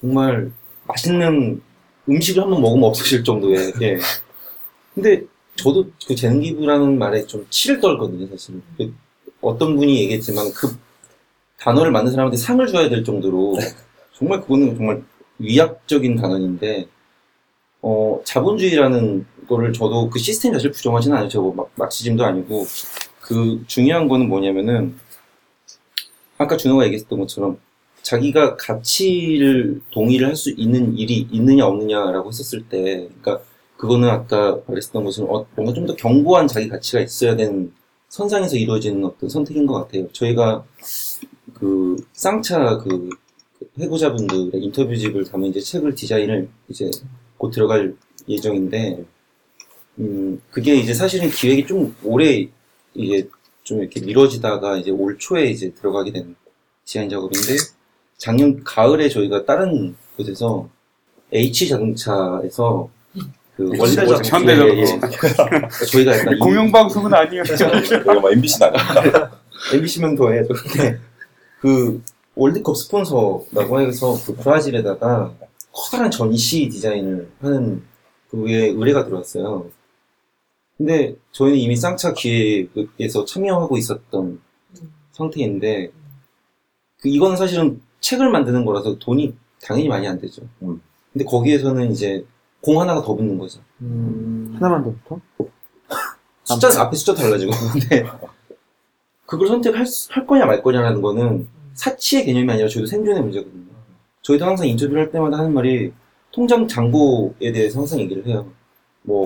[0.00, 0.50] 정말
[0.86, 1.62] 맛있는
[2.08, 3.98] 음식을 한번 먹으면 없어질 정도의 예.
[4.94, 5.24] 근데
[5.56, 8.60] 저도 그 재능 기부라는 말에 좀 치를 떨거든요, 사실.
[8.76, 8.94] 그
[9.40, 10.76] 어떤 분이 얘기했지만 그
[11.58, 13.56] 단어를 만든 사람한테 상을 줘야 될 정도로
[14.14, 15.02] 정말 그거는 정말
[15.38, 16.86] 위약적인 단어인데
[17.82, 21.28] 어 자본주의라는 거를 저도 그 시스템 자체를 부정하지는 않아요.
[21.28, 22.66] 저거 막 막시즘도 아니고
[23.20, 24.98] 그 중요한 거는 뭐냐면은
[26.38, 27.58] 아까 준호가 얘기했던 것처럼
[28.02, 33.42] 자기가 가치를 동의를 할 수 있는 일이 있느냐 없느냐라고 했었을 때, 그러니까
[33.80, 37.72] 그거는 아까 말했었던 것처럼 어, 뭔가 좀 더 견고한 자기 가치가 있어야 되는
[38.10, 40.06] 선상에서 이루어지는 어떤 선택인 것 같아요.
[40.12, 40.64] 저희가
[41.54, 43.08] 그 쌍차 그
[43.78, 46.90] 해고자분들의 인터뷰집을 담은 이제 책을 디자인을 이제
[47.38, 47.94] 곧 들어갈
[48.28, 49.04] 예정인데,
[49.98, 52.46] 음 그게 이제 사실은 기획이 좀 오래
[52.94, 53.28] 이게
[53.62, 56.36] 좀 이렇게 미뤄지다가 이제 올 초에 이제 들어가게 된
[56.84, 57.56] 디자인 작업인데
[58.18, 60.68] 작년 가을에 저희가 다른 곳에서
[61.32, 62.90] H 자동차에서
[63.60, 65.08] 그 원래 뭐, 자동차 현대자동차.
[65.92, 67.42] 저희가 약간 이- 공영방송은 아니에요.
[67.74, 69.30] 여기가 뭐 MBC는 아닙니다.
[69.74, 70.98] MBC면 더해 근데
[71.60, 72.02] 그
[72.34, 75.34] 월드컵 스폰서라고 해서 그 브라질에다가
[75.72, 77.82] 커다란 전시 디자인을 하는
[78.30, 79.70] 그에 의뢰가 들어왔어요.
[80.78, 84.40] 근데 저희는 이미 쌍차 기획에서 참여하고 있었던
[85.12, 85.90] 상태인데
[87.02, 90.40] 그 이건 사실은 책을 만드는 거라서 돈이 당연히 많이 안 되죠.
[90.62, 90.80] 음.
[91.12, 92.24] 근데 거기에서는 이제
[92.60, 93.60] 공 하나가 더 붙는 거죠.
[93.80, 95.20] 음, 하나만 더 붙어?
[96.44, 98.04] 숫자 앞에 숫자 달라지고 근데
[99.26, 103.64] 그걸 선택할 수- 할 거냐 말 거냐라는 거는 사치의 개념이 아니라 저희도 생존의 문제거든요.
[104.22, 105.92] 저희도 항상 인터뷰를 할 때마다 하는 말이
[106.32, 108.50] 통장 잔고에 대해서 항상 얘기를 해요.
[109.02, 109.24] 뭐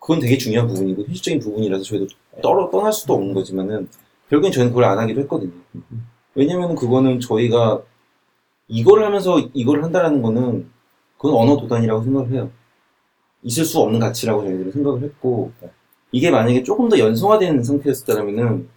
[0.00, 2.06] 그건 되게 중요한 부분이고 현실적인 부분이라서 저희도
[2.42, 3.88] 떨어 떠날 수도 없는 거지만은
[4.28, 5.52] 결국엔 저희는 그걸 안 하기도 했거든요.
[6.34, 7.80] 왜냐면 그거는 저희가
[8.68, 10.68] 이거를 하면서 이걸 한다라는 거는
[11.24, 12.50] 그건 언어 도단이라고 생각을 해요.
[13.42, 15.52] 있을 수 없는 가치라고 저희들은 생각을 했고
[16.12, 18.68] 이게 만약에 조금 더 연성화된 상태였다면은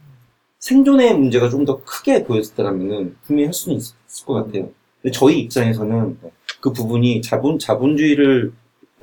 [0.60, 4.70] 생존의 문제가 좀 더 크게 보였다면은 분명히 할 수는 있을 것 같아요.
[5.02, 6.18] 근데 저희 입장에서는
[6.62, 8.54] 그 부분이 자본 자본주의를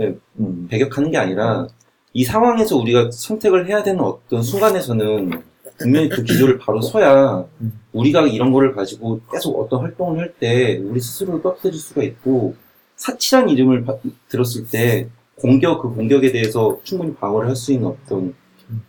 [0.00, 0.66] 음.
[0.70, 1.66] 배격하는 게 아니라
[2.14, 5.30] 이 상황에서 우리가 선택을 해야 되는 어떤 순간에서는
[5.78, 7.78] 분명히 그 기조를 바로 서야 음.
[7.92, 12.54] 우리가 이런 거를 가지고 계속 어떤 활동을 할 때 우리 스스로를 떠들일 수가 있고
[12.96, 13.96] 사치란 이름을 바-
[14.28, 18.35] 들었을 때 공격 그 공격에 대해서 충분히 방어를 할 수 있는 어떤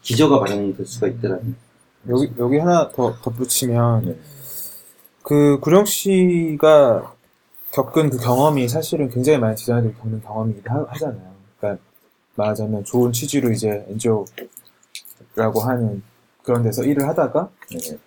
[0.02, 1.54] 기저가 마련될 수가 있더라고요.
[2.10, 4.16] 여기, 여기 하나 더 덧붙이면, 네.
[5.24, 7.14] 그, 구령 씨가
[7.72, 11.34] 겪은 그 경험이 사실은 굉장히 많은 디자이너들이 겪는 경험이기도 하, 하잖아요.
[11.60, 11.84] 그러니까,
[12.36, 16.04] 말하자면 좋은 취지로 이제 NGO라고 하는
[16.44, 17.98] 그런 데서 일을 하다가, 네.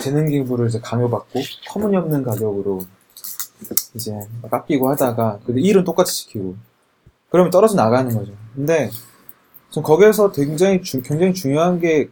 [0.00, 2.80] 재능 기부를 이제 강요받고, 터무니없는 가격으로
[3.94, 4.12] 이제
[4.50, 6.56] 깎이고 하다가, 근데 일은 똑같이 지키고,
[7.30, 8.32] 그러면 떨어져 나가는 거죠.
[8.54, 8.90] 근데,
[9.70, 12.08] 전 거기에서 굉장히, 주- 굉장히 중요한 게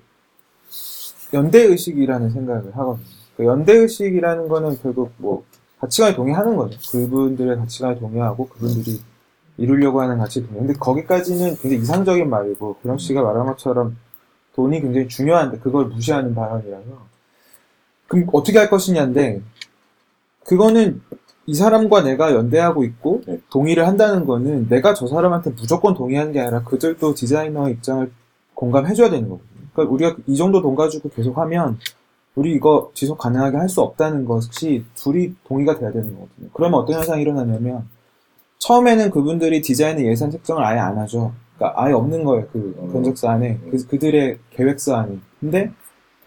[1.35, 3.07] 연대 의식이라는 생각을 하거든요.
[3.37, 5.45] 그 연대 의식이라는 거는 결국 뭐
[5.81, 6.79] 가치관에 동의하는 거죠.
[6.91, 9.01] 그분들의 가치관에 동의하고 그분들이
[9.57, 10.59] 이루려고 하는 가치에 동의.
[10.61, 13.97] 근데 거기까지는 굉장히 이상적인 말이고 구령 씨가 말한 것처럼
[14.57, 17.07] 돈이 굉장히 중요한데 그걸 무시하는 발언이라서
[18.09, 19.41] 그럼 어떻게 할 것이냐인데
[20.45, 21.01] 그거는
[21.51, 23.41] 이 사람과 내가 연대하고 있고 네.
[23.51, 28.09] 동의를 한다는 거는 내가 저 사람한테 무조건 동의하는 게 아니라 그들도 디자이너의 입장을
[28.55, 29.67] 공감해줘야 되는 거거든요.
[29.73, 31.77] 그러니까 우리가 이 정도 돈 가지고 계속 하면
[32.37, 36.49] 우리 이거 지속 가능하게 할 수 없다는 것이 둘이 동의가 돼야 되는 거거든요.
[36.53, 37.89] 그러면 어떤 현상이 일어나냐면
[38.59, 41.33] 처음에는 그분들이 디자인의 예산 책정을 아예 안 하죠.
[41.57, 42.47] 그러니까 아예 없는 거예요.
[42.53, 42.93] 그 음.
[42.93, 45.19] 견적서 안에 그, 그들의 계획서 안에.
[45.41, 45.73] 근데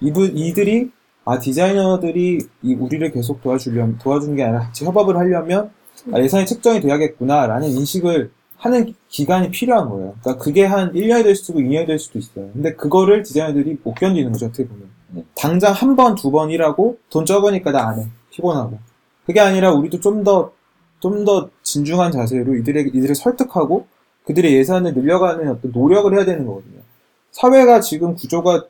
[0.01, 0.91] 이분 이들이
[1.25, 5.71] 아 디자이너들이 이 우리를 계속 도와주려면 도와주는 게 아니라 같이 협업을 하려면
[6.11, 10.15] 아, 예산이 책정이 돼야겠구나라는 인식을 하는 기간이 필요한 거예요.
[10.21, 12.49] 그러니까 그게 한 1년이 될 수도 있고 2년이 될 수도 있어요.
[12.53, 14.87] 근데 그거를 디자이너들이 못 견디는 거죠, 어떻게 보면.
[15.11, 15.23] 네.
[15.35, 18.07] 당장 한 번, 두 번 일하고 돈 적으니까 나 안 해.
[18.31, 18.79] 피곤하고.
[19.25, 20.51] 그게 아니라 우리도 좀 더,
[20.99, 23.85] 좀 더 진중한 자세로 이들의, 이들을 설득하고
[24.25, 26.79] 그들의 예산을 늘려가는 어떤 노력을 해야 되는 거거든요.
[27.31, 28.65] 사회가 지금 구조가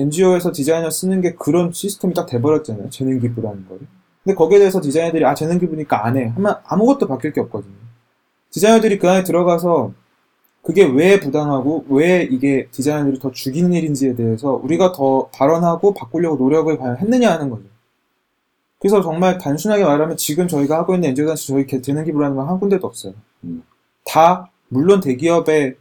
[0.00, 2.90] NGO에서 디자이너 쓰는 게 그런 시스템이 딱 돼버렸잖아요.
[2.90, 3.86] 재능 기부라는 거를.
[4.24, 6.26] 근데 거기에 대해서 디자이너들이 아 재능 기부니까 안 해.
[6.34, 7.74] 하면 아무것도 바뀔 게 없거든요.
[8.50, 9.92] 디자이너들이 그 안에 들어가서
[10.62, 16.76] 그게 왜 부당하고 왜 이게 디자이너들이 더 죽이는 일인지에 대해서 우리가 더 발언하고 바꾸려고 노력을
[16.76, 17.62] 과연 했느냐 하는 거죠.
[18.78, 22.48] 그래서 정말 단순하게 말하면 지금 저희가 하고 있는 엔지오 단체 저희 개- 재능 기부라는 건
[22.48, 23.14] 한 군데도 없어요.
[23.44, 23.62] 음.
[24.06, 25.76] 다 물론 대기업의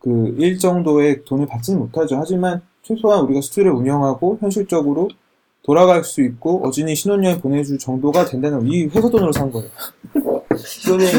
[0.00, 2.16] 그 일 정도의 돈을 받지는 못하죠.
[2.18, 5.08] 하지만 최소한 우리가 스튜디오를 운영하고 현실적으로
[5.62, 9.68] 돌아갈 수 있고 어진이 신혼여행 보내줄 정도가 된다는 이 회사 돈으로 산 거예요.
[10.56, 11.12] 신혼여행,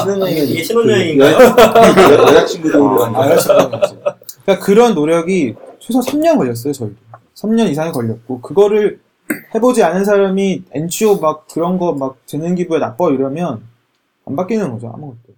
[0.00, 1.36] 신혼여행 이게 신혼여행인가요?
[1.36, 3.46] 그 아, 여자친구랑이지.
[4.44, 6.96] 그러니까 그런 노력이 최소 3년 걸렸어요, 저희도.
[7.34, 9.00] 3년 이상이 걸렸고, 그거를
[9.54, 13.62] 해보지 않은 사람이 NGO 막 그런 거 막 재능 기부에 나빠 이러면
[14.26, 15.34] 안 바뀌는 거죠, 아무것도.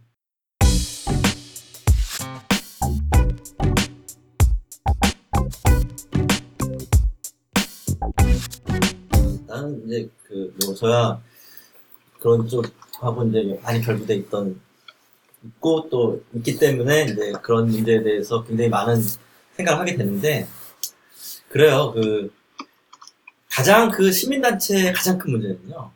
[9.54, 11.20] 나는 이제 그 뭐 저야
[12.20, 14.60] 그런 쪽하고 이제 많이 결부돼 있던
[15.44, 19.00] 있고 또 있기 때문에 이제 그런 문제에 대해서 굉장히 많은
[19.56, 20.48] 생각을 하게 되는데
[21.48, 21.92] 그래요.
[21.92, 22.32] 그
[23.48, 25.92] 가장 그 시민단체의 가장 큰 문제는요.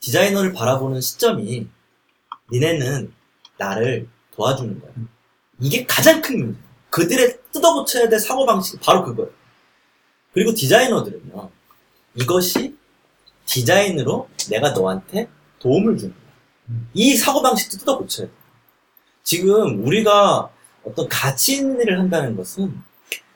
[0.00, 1.66] 디자이너를 바라보는 시점이
[2.52, 3.12] 니네는
[3.56, 4.92] 나를 도와주는 거야.
[5.60, 6.60] 이게 가장 큰 문제.
[6.90, 9.32] 그들의 뜯어고쳐야 될 사고방식이 바로 그거예요.
[10.32, 11.50] 그리고 디자이너들은요.
[12.16, 12.76] 이것이
[13.46, 15.28] 디자인으로 내가 너한테
[15.58, 16.78] 도움을 주는 거야.
[16.94, 18.32] 이 사고방식도 뜯어 고쳐야 돼.
[19.22, 20.50] 지금 우리가
[20.84, 22.74] 어떤 가치 있는 일을 한다는 것은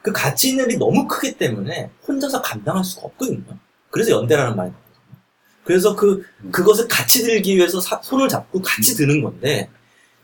[0.02, 3.44] 그 가치 있는 일이 너무 크기 때문에 혼자서 감당할 수가 없거든요.
[3.90, 5.18] 그래서 연대라는 말이 나거든요.
[5.64, 9.70] 그래서 그, 그것을 같이 들기 위해서 사- 손을 잡고 같이 드는 건데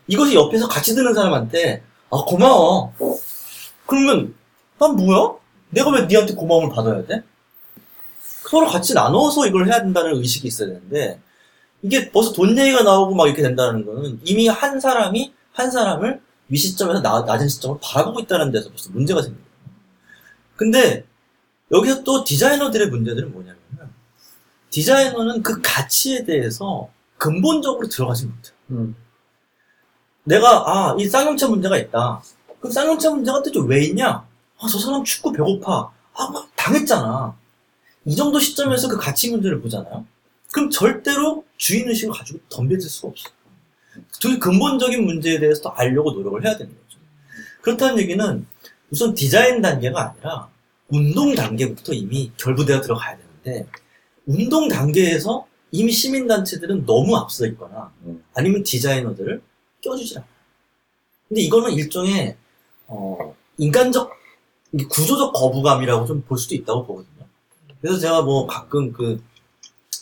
[0.07, 2.93] 이것이 옆에서 같이 드는 사람한테 아, 고마워.
[3.85, 4.33] 그러면
[4.79, 5.35] 난 뭐야?
[5.69, 7.23] 내가 왜 니한테 고마움을 받아야 돼?
[8.49, 11.19] 서로 같이 나눠서 이걸 해야 된다는 의식이 있어야 되는데
[11.81, 16.57] 이게 벌써 돈 얘기가 나오고 막 이렇게 된다는 거는 이미 한 사람이 한 사람을 위
[16.57, 19.43] 시점에서 나, 낮은 시점을 바라보고 있다는 데서 벌써 문제가 생겨요.
[20.55, 21.05] 근데
[21.71, 23.57] 여기서 또 디자이너들의 문제들은 뭐냐면
[24.69, 28.53] 디자이너는 그 가치에 대해서 근본적으로 들어가지 못해요.
[28.71, 28.95] 음.
[30.23, 32.21] 내가 아 이 쌍용차 문제가 있다.
[32.59, 34.25] 그럼 쌍용차 문제가 대체 왜 있냐?
[34.59, 35.91] 아 저 사람 춥고 배고파.
[36.13, 37.35] 아막 당했잖아.
[38.05, 40.05] 이 정도 시점에서 그 가치 문제를 보잖아요.
[40.53, 43.33] 그럼 절대로 주인의식을 가지고 덤벼들 수가 없어요.
[44.21, 46.99] 되게 근본적인 문제에 대해서 또 알려고 노력을 해야 되는 거죠.
[47.61, 48.45] 그렇다는 얘기는
[48.91, 50.49] 우선 디자인 단계가 아니라
[50.89, 53.67] 운동 단계부터 이미 결부되어 들어가야 되는데
[54.25, 58.23] 운동 단계에서 이미 시민단체들은 너무 앞서 있거나 음.
[58.33, 59.41] 아니면 디자이너들을
[59.81, 60.29] 껴주질 않아요.
[61.27, 62.37] 근데 이거는 일종의
[62.87, 64.11] 어, 인간적
[64.89, 67.14] 구조적 거부감이라고 좀 볼 수도 있다고 보거든요.
[67.81, 69.21] 그래서 제가 뭐 가끔 그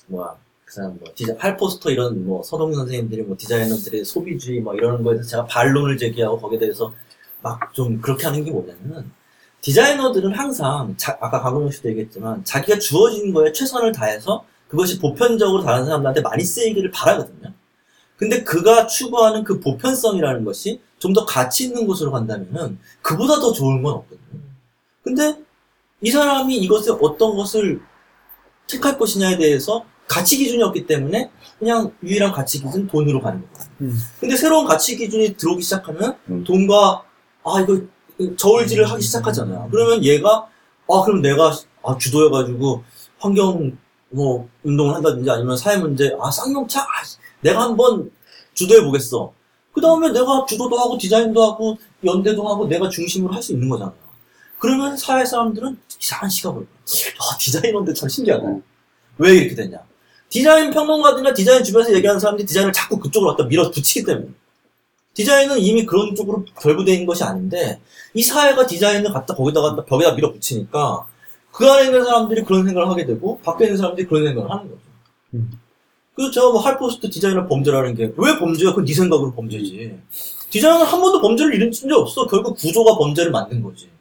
[0.08, 5.04] 뭐야 그 사람 뭐 디자 할포스터 이런 뭐 서동 선생님들이 뭐 디자이너들의 소비주의 뭐 이런
[5.04, 6.94] 거에 대해서 제가 반론을 제기하고 거기에 대해서
[7.42, 9.12] 막 좀 그렇게 하는 게 뭐냐면은
[9.62, 15.86] 디자이너들은 항상 자- 아까 강동영 씨도 얘기했지만 자기가 주어진 거에 최선을 다해서 그것이 보편적으로 다른
[15.86, 17.54] 사람들한테 많이 쓰이기를 바라거든요.
[18.18, 23.84] 근데 그가 추구하는 그 보편성이라는 것이 좀 더 가치 있는 곳으로 간다면은 그보다 더 좋은
[23.84, 24.42] 건 없거든요.
[25.04, 25.36] 근데
[26.04, 27.82] 이 사람이 이것을 어떤 것을
[28.68, 33.70] 택할 것이냐에 대해서 가치 기준이 없기 때문에 그냥 유일한 가치 기준 돈으로 가는 거예요.
[33.82, 33.98] 음.
[34.20, 36.44] 근데 새로운 가치 기준이 들어오기 시작하면 음.
[36.44, 37.04] 돈과
[37.46, 37.80] 아 이거
[38.38, 39.70] 저울질을 하기 시작하잖아요.
[39.72, 40.46] 그러면 얘가
[40.90, 42.84] 아 그럼 내가 아 주도해가지고
[43.18, 43.78] 환경
[44.10, 46.86] 뭐 운동을 한다든지 아니면 사회 문제 아 쌍용차 아,
[47.40, 48.12] 내가 한번
[48.54, 49.34] 주도해 보겠어.
[49.72, 54.03] 그 다음에 내가 주도도 하고 디자인도 하고 연대도 하고 내가 중심으로 할 수 있는 거잖아요.
[54.64, 56.72] 그러면 사회 사람들은 이상한 시각을 봐.
[57.20, 58.60] 아 디자이너인데 참 신기하다.
[59.18, 59.78] 왜 이렇게 되냐?
[60.30, 64.28] 디자인 평론가들이나 디자인 주변에서 얘기하는 사람들이 디자인을 자꾸 그쪽으로 갖다 밀어붙이기 때문에.
[65.16, 67.82] 디자인은 이미 그런 쪽으로 결부되어 있는 것이 아닌데,
[68.14, 71.08] 이 사회가 디자인을 갖다 거기다가 벽에다 밀어붙이니까,
[71.52, 74.82] 그 안에 있는 사람들이 그런 생각을 하게 되고, 밖에 있는 사람들이 그런 생각을 하는 거죠.
[75.34, 75.60] 음.
[76.16, 78.70] 그래서 제가 뭐 할포스트 디자이너 범죄라는 게, 왜 범죄야?
[78.70, 80.00] 그건 네 생각으로 범죄지.
[80.52, 82.26] 디자인은 한 번도 범죄를 일으킨 적 없어.
[82.28, 83.92] 결국 구조가 범죄를 만든 거지.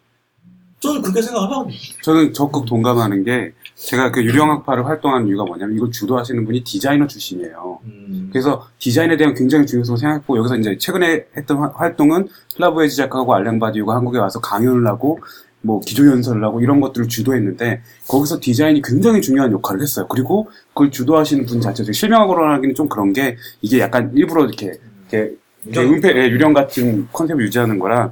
[0.83, 1.75] 저는 그렇게 생각을 하거든요.
[2.03, 7.79] 저는 적극 동감하는 게 제가 그 유령학파를 활동하는 이유가 뭐냐면 이걸 주도하시는 분이 디자이너 출신이에요.
[7.85, 8.29] 음.
[8.33, 13.61] 그래서 디자인에 대한 굉장히 중요성을 생각했고 여기서 이제 최근에 했던 화- 활동은 슬라보예 지젝하고 알랭
[13.61, 15.21] 바디우가 한국에 와서 강연을 하고
[15.61, 20.07] 뭐 기조 연설을 하고 이런 것들을 주도했는데 거기서 디자인이 굉장히 중요한 역할을 했어요.
[20.09, 24.73] 그리고 그걸 주도하시는 분 자체도 실명하고 하기는 좀 그런 게 이게 약간 일부러 이렇게
[25.13, 28.11] 이렇게, 이렇게 은폐 예, 유령 같은 컨셉을 유지하는 거라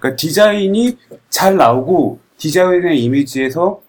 [0.00, 3.80] 그러니까 디자인이 잘 나오고 디자이너의 이미지에서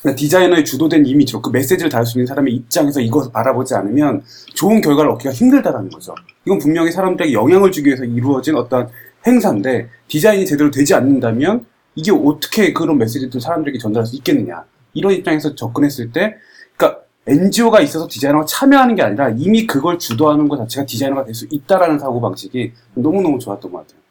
[0.00, 4.22] 그러니까 디자이너의 주도된 이미지로 그 메시지를 다룰 수 있는 사람의 입장에서 이것을 바라보지 않으면
[4.54, 6.14] 좋은 결과를 얻기가 힘들다라는 거죠.
[6.44, 8.88] 이건 분명히 사람들에게 영향을 주기 위해서 이루어진 어떤
[9.24, 14.64] 행사인데 디자인이 제대로 되지 않는다면 이게 어떻게 그런 메시지를 사람들에게 전달할 수 있겠느냐.
[14.94, 16.34] 이런 입장에서 접근했을 때,
[16.76, 21.46] 그러니까 NGO가 있어서 디자이너가 참여하는 게 아니라 이미 그걸 주도하는 것 자체가 디자이너가 될 수
[21.50, 24.01] 있다라는 사고방식이 너무너무 좋았던 것 같아요.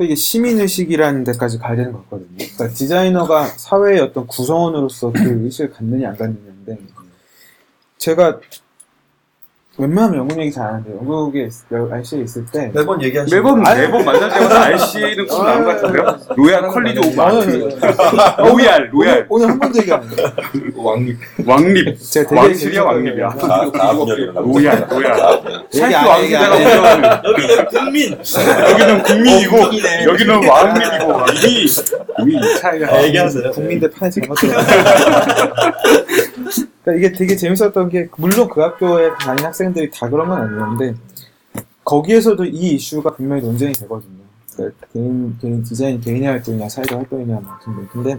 [0.00, 2.28] 그러니까 이게 시민의식이라는 데까지 가야 되는 것 같거든요.
[2.38, 6.78] 그러니까 디자이너가 사회의 어떤 구성원으로서 그 의식을 갖느냐 안 갖느냐인데
[7.98, 8.40] 제가
[9.80, 11.48] 웬만하면 영국 얘기 잘안 하는데 영국에
[11.90, 16.18] RCA에 있을 때 매번 얘기하시는 매번, 아니, 매번 만날 때마다 RCA는 꼭 나온 것 같은데요?
[16.36, 17.78] Royal College of Art.
[18.42, 19.26] Royal, royal.
[19.30, 20.24] 오늘 한 번도 얘기 안 했는데
[20.76, 21.18] 왕립.
[21.46, 21.98] 왕립.
[22.12, 23.36] 되게 왕실이야, 왕립이야.
[24.34, 25.16] Royal, Royal.
[25.74, 25.84] 해.
[26.56, 28.18] 운영하는 여기는 국민.
[28.70, 29.56] 여기는 국민이고.
[30.04, 31.12] 여기는 왕립이고
[31.42, 31.66] 이미
[32.22, 33.50] 이미 이 차이가 얘기하세요.
[33.52, 34.60] 국민대 판에 잘못 들어.
[36.82, 40.94] 그러니까 이게 되게 재밌었던 게 물론 그 학교에 다니는 학생들이 다 그런 건 아니었는데
[41.84, 44.20] 거기에서도 이 이슈가 분명히 논쟁이 되거든요.
[44.54, 48.18] 그러니까 개인 개인 디자인 개인의 활동이냐 사회적 활동이냐 뭐 같은데 근데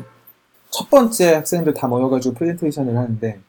[0.70, 3.40] 첫 번째 학생들 다 모여가지고 프레젠테이션을 하는데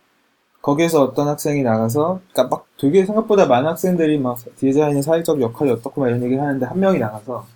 [0.60, 6.00] 거기에서 어떤 학생이 나가서 그러니까 막 되게 생각보다 많은 학생들이 막 디자인의 사회적 역할이 어떻고
[6.00, 7.46] 막 이런 얘기를 하는데 한 명이 나가서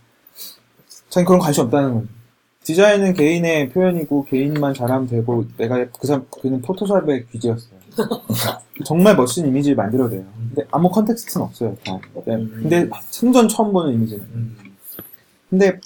[1.08, 2.15] 자기 그런 관심 없다는 거예요.
[2.66, 7.78] 디자인은 개인의 표현이고 개인만 잘하면 되고 내가 그 사람 그는 포토샵의 귀재였어요.
[8.84, 10.24] 정말 멋진 이미지를 만들어내요.
[10.36, 11.76] 근데 아무 context는 없어요.
[11.84, 11.96] 다.
[12.26, 12.36] 네.
[12.36, 14.26] 근데 생전 처음 보는 이미지는.
[15.48, 15.78] 근데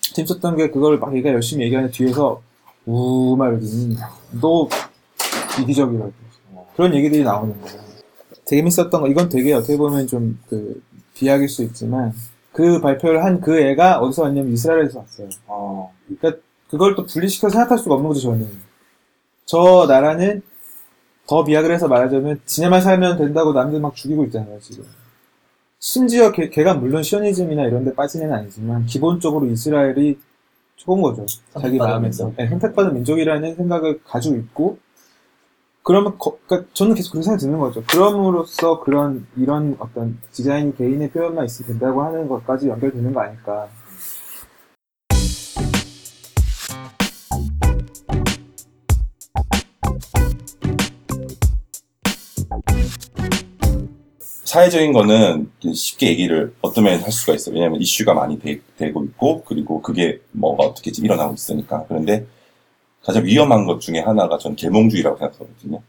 [0.00, 2.42] 재밌었던 게 그걸 막 얘가 열심히 얘기하는 뒤에서
[2.84, 3.96] 우막 이러더니
[4.40, 4.68] 너
[5.62, 6.12] 이기적이라고
[6.74, 7.80] 그런 얘기들이 나오는 거예요.
[8.44, 10.82] 재밌었던 거 이건 되게 어떻게 보면 좀 그
[11.14, 12.12] 비약일 수 있지만
[12.58, 15.28] 그 발표를 한 그 애가 어디서 왔냐면 이스라엘에서 왔어요.
[16.08, 18.48] 그러니까 그걸 또 분리시켜 생각할 수가 없는 거죠 저는.
[19.44, 20.42] 저 나라는
[21.28, 24.84] 더 비약을 해서 말하자면 지네만 살면 된다고 남들 막 죽이고 있잖아요 지금.
[25.78, 30.18] 심지어 걔, 걔가 물론 시오니즘이나 이런 데 빠진 애는 아니지만 기본적으로 이스라엘이
[30.74, 31.26] 좋은 거죠.
[31.60, 32.32] 자기 마음에서.
[32.36, 34.78] 네, 선택받은 민족이라는 생각을 가지고 있고
[35.88, 37.82] 그러면 거- 그러니까 저는 계속 그런 생각이 드는 거죠.
[37.90, 43.68] 그럼으로써 그런 이런 어떤 디자인 개인의 표현만 있으면 된다고 하는 것까지 연결되는 거 아닐까.
[54.44, 57.54] 사회적인 거는 쉽게 얘기를 어떤 면에서 할 수가 있어요.
[57.54, 58.60] 왜냐하면 이슈가 많이 되,
[58.92, 61.86] 고 있고, 그리고 그게 뭐가 어떻게 지금 일어나고 있으니까.
[61.88, 62.26] 그런데
[63.08, 65.80] 가장 위험한 것 중에 하나가 전 계몽주의라고 생각하거든요.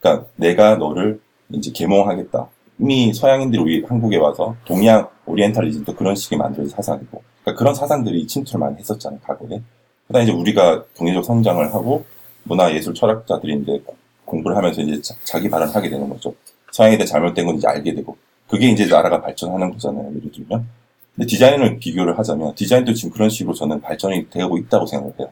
[0.00, 2.48] 그러니까 내가 너를 이제 계몽하겠다.
[2.78, 8.60] 이미 서양인들이 우리 한국에 와서 동양 오리엔탈리즘도 그런 식의 만들어진 사상이고, 그러니까 그런 사상들이 침투를
[8.60, 9.60] 많이 했었잖아요, 과거에.
[10.06, 12.06] 그다음에 이제 우리가 경제적 성장을 하고
[12.44, 13.82] 문화 예술 철학자들이 이제
[14.24, 16.34] 공부를 하면서 이제 자, 자기 발언을 하게 되는 거죠.
[16.72, 18.16] 서양에 대해 잘못된 건 이제 알게 되고
[18.48, 20.12] 그게 이제 나라가 발전하는 거잖아요.
[20.16, 20.66] 예를 들면.
[21.14, 25.28] 근데 디자인을 비교를 하자면 디자인도 지금 그런 식으로 저는 발전이 되고 있다고 생각을 해요.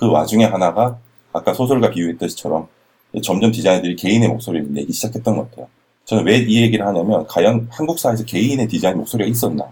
[0.00, 0.98] 그 와중에 하나가
[1.30, 2.66] 아까 소설가 비유했듯이처럼
[3.22, 5.68] 점점 디자이너들이 개인의 목소리를 내기 시작했던 것 같아요.
[6.06, 9.66] 저는 왜 이 얘기를 하냐면 과연 한국 사회에서 개인의 디자인 목소리가 있었나?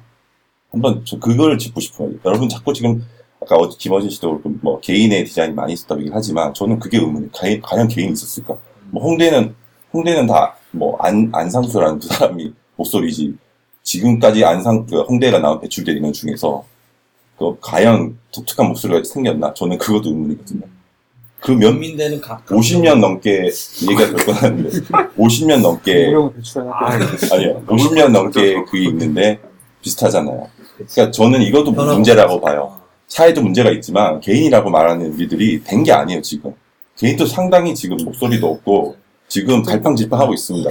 [0.70, 2.10] 한번 저 그걸 짚고 싶어요.
[2.26, 3.02] 여러분 자꾸 지금
[3.40, 7.30] 아까 어- 김어진 씨도 뭐 개인의 디자인이 많이 있었다고 얘기를 하지만 저는 그게 의문이에요.
[7.32, 8.58] 과연, 과연 개인이 있었을까?
[8.90, 9.54] 뭐 홍대는
[9.94, 13.34] 홍대는 다 뭐 안 안상수라는 두 사람이 목소리지
[13.82, 16.62] 지금까지 안상 그 홍대가 나온 배출된 인원 중에서
[17.38, 19.55] 그 과연 독특한 목소리가 생겼나?
[19.55, 20.62] 저는 그것도 의문이거든요.
[21.40, 23.44] 그 몇 국민대는 가끔 50년 넘게
[23.83, 24.68] 얘기가 될 뻔하는데
[25.16, 26.35] 50년 넘게 무료로
[27.33, 29.38] 아니요 50년 넘게 그게 있는데
[29.81, 30.48] 비슷하잖아요.
[30.77, 32.77] 그러니까 저는 이것도 문제라고 봐요.
[33.07, 36.53] 사회도 문제가 있지만 개인이라고 말하는 우리들이 된 게 아니에요 지금.
[36.96, 38.96] 개인도 상당히 지금 목소리도 없고
[39.29, 40.70] 지금 갈팡질팡하고 있습니다.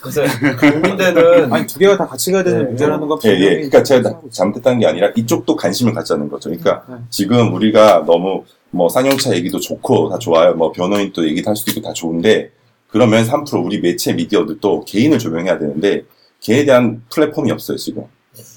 [0.00, 0.22] 그래서
[0.58, 2.64] 국민대는 아니 두 개가 다 같이 가야 되는 네.
[2.68, 3.32] 문제라는 건 예, 예.
[3.34, 4.30] 분명히 그러니까 제가 생각하고.
[4.30, 6.48] 잘못했다는 게 아니라 이쪽도 관심을 갖자는 거죠.
[6.48, 6.96] 그러니까 네.
[7.10, 10.54] 지금 우리가 너무 뭐 쌍용차 얘기도 좋고 다 좋아요.
[10.54, 12.50] 뭐 변호인 또 얘기도 할 수도 있고 다 좋은데
[12.88, 16.04] 그러면 3% 우리 매체 미디어들도 개인을 조명해야 되는데
[16.40, 18.04] 개인에 대한 플랫폼이 없어요 지금.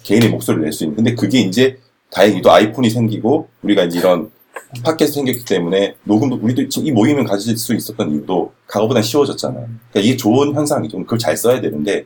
[0.03, 0.95] 개인의 목소리를 낼 수 있는.
[0.95, 1.77] 근데 그게 이제
[2.11, 4.31] 다행히도 아이폰이 생기고 우리가 이제 이런
[4.83, 9.65] 팟캐스트 생겼기 때문에 녹음도 우리도 지금 이 모임을 가질 수 있었던 이유도 과거보다 쉬워졌잖아요.
[9.65, 10.97] 그러니까 이게 좋은 현상이죠.
[10.99, 12.05] 그걸 잘 써야 되는데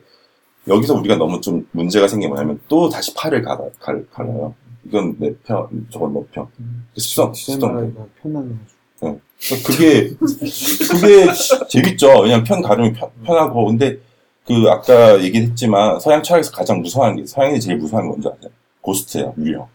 [0.68, 4.54] 여기서 우리가 너무 좀 문제가 생긴 게 뭐냐면 또 다시 팔을 갈아, 갈, 갈아요.
[4.86, 6.48] 이건 내 편, 저건 너 편.
[6.96, 7.74] 디자인 수동.
[7.74, 8.60] 말하기가 편하는
[9.00, 9.20] 거죠.
[9.66, 11.28] 그게, 그게
[11.70, 12.22] 재밌죠.
[12.22, 13.66] 왜냐면 편 가르면 편, 편하고.
[13.66, 13.98] 근데
[14.46, 18.52] 그 아까 얘기했지만 서양 철학에서 가장 무서워하는 게, 서양인이 제일 무서워하는 게 뭔지 아세요?
[18.82, 19.68] 고스트예요, 유령.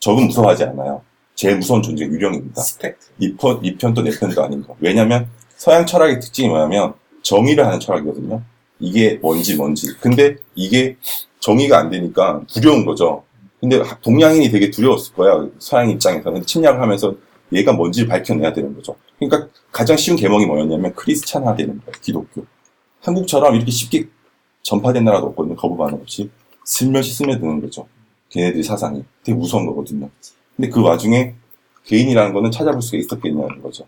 [0.00, 1.02] 적은 무서워하지 않아요.
[1.34, 2.62] 제일 무서운 존재가 유령입니다.
[2.62, 2.98] 스펙.
[3.18, 4.76] 이 편, 이 편도 내 편도 아닌 거.
[4.80, 8.42] 왜냐면 서양 철학의 특징이 뭐냐면 정의를 하는 철학이거든요.
[8.78, 9.94] 이게 뭔지 뭔지.
[10.00, 10.96] 근데 이게
[11.40, 13.24] 정의가 안 되니까 두려운 거죠.
[13.60, 15.48] 근데 동양인이 되게 두려웠을 거야.
[15.58, 17.14] 서양 입장에서는 침략을 하면서
[17.52, 18.96] 얘가 뭔지를 밝혀내야 되는 거죠.
[19.18, 21.92] 그러니까 가장 쉬운 계명이 뭐였냐면 크리스찬화 되는 거예요.
[22.00, 22.44] 기독교.
[23.00, 24.08] 한국처럼 이렇게 쉽게
[24.62, 25.56] 전파된 나라도 없거든요.
[25.56, 26.30] 거부 반응 없이.
[26.64, 27.86] 슬며시 스며드는 거죠.
[28.30, 29.04] 걔네들이 사상이.
[29.22, 30.10] 되게 무서운 거거든요.
[30.56, 31.34] 근데 그 와중에
[31.84, 33.86] 개인이라는 거는 찾아볼 수가 있었겠냐는 거죠.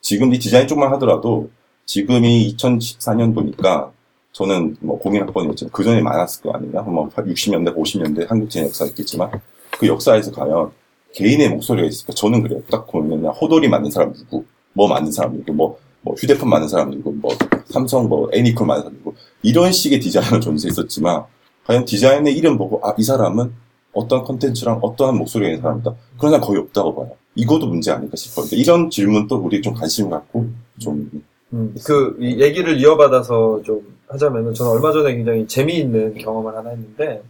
[0.00, 1.50] 지금 이 디자인 쪽만 하더라도
[1.84, 3.90] 지금이 2014년도니까
[4.32, 6.82] 저는 뭐 공인학번이었지만 그 전에 많았을 거 아니에요.
[6.82, 9.30] 뭐 60년대, 50년대 한국 제 역사 있겠지만
[9.78, 10.70] 그 역사에서 가면
[11.14, 12.62] 개인의 목소리가 있으니까 저는 그래요.
[12.70, 14.44] 딱 보면 호돌이 맞는 사람 누구,
[14.74, 17.32] 뭐 맞는 사람 누구, 뭐, 뭐 휴대폰 맞는 사람 누구, 뭐
[17.66, 21.24] 삼성 뭐 애니콜 맞는 사람 누구 이런 식의 디자이너 존재했었지만
[21.64, 23.52] 과연 디자인의 이름 보고 아 이 사람은
[23.96, 25.94] 어떤 컨텐츠랑 어떠한 목소리가 있는 사람이다.
[26.18, 27.10] 그런 사람 거의 없다고 봐요.
[27.34, 28.46] 이것도 문제 아닐까 싶어요.
[28.46, 30.46] 그러니까 이런 질문도 우리 좀 관심 갖고
[30.78, 31.10] 좀
[31.52, 37.22] 음, 그, 이 얘기를 이어받아서 좀 하자면은, 저는 얼마 전에 굉장히 재미있는 경험을 하나 했는데,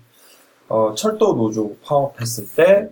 [0.69, 2.89] 어, 철도 노조 파업했을 때,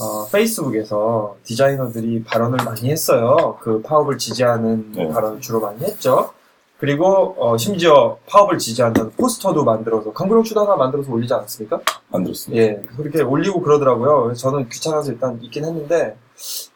[0.00, 3.58] 어, 페이스북에서 디자이너들이 발언을 많이 했어요.
[3.60, 5.08] 그 파업을 지지하는 네.
[5.08, 6.32] 발언을 주로 많이 했죠.
[6.78, 11.80] 그리고, 어, 심지어 파업을 지지한다는 포스터도 만들어서, 강구룡추도 하나 만들어서 올리지 않았습니까?
[12.08, 12.62] 만들었습니다.
[12.62, 14.24] 예, 그렇게 올리고 그러더라고요.
[14.24, 16.16] 그래서 저는 귀찮아서 일단 있긴 했는데,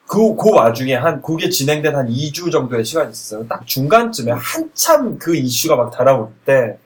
[0.06, 3.46] 그, 그 와중에 한, 그게 진행된 한 2주 정도의 시간이 있었어요.
[3.48, 6.78] 딱 중간쯤에 한참 그 이슈가 막 달아올 때,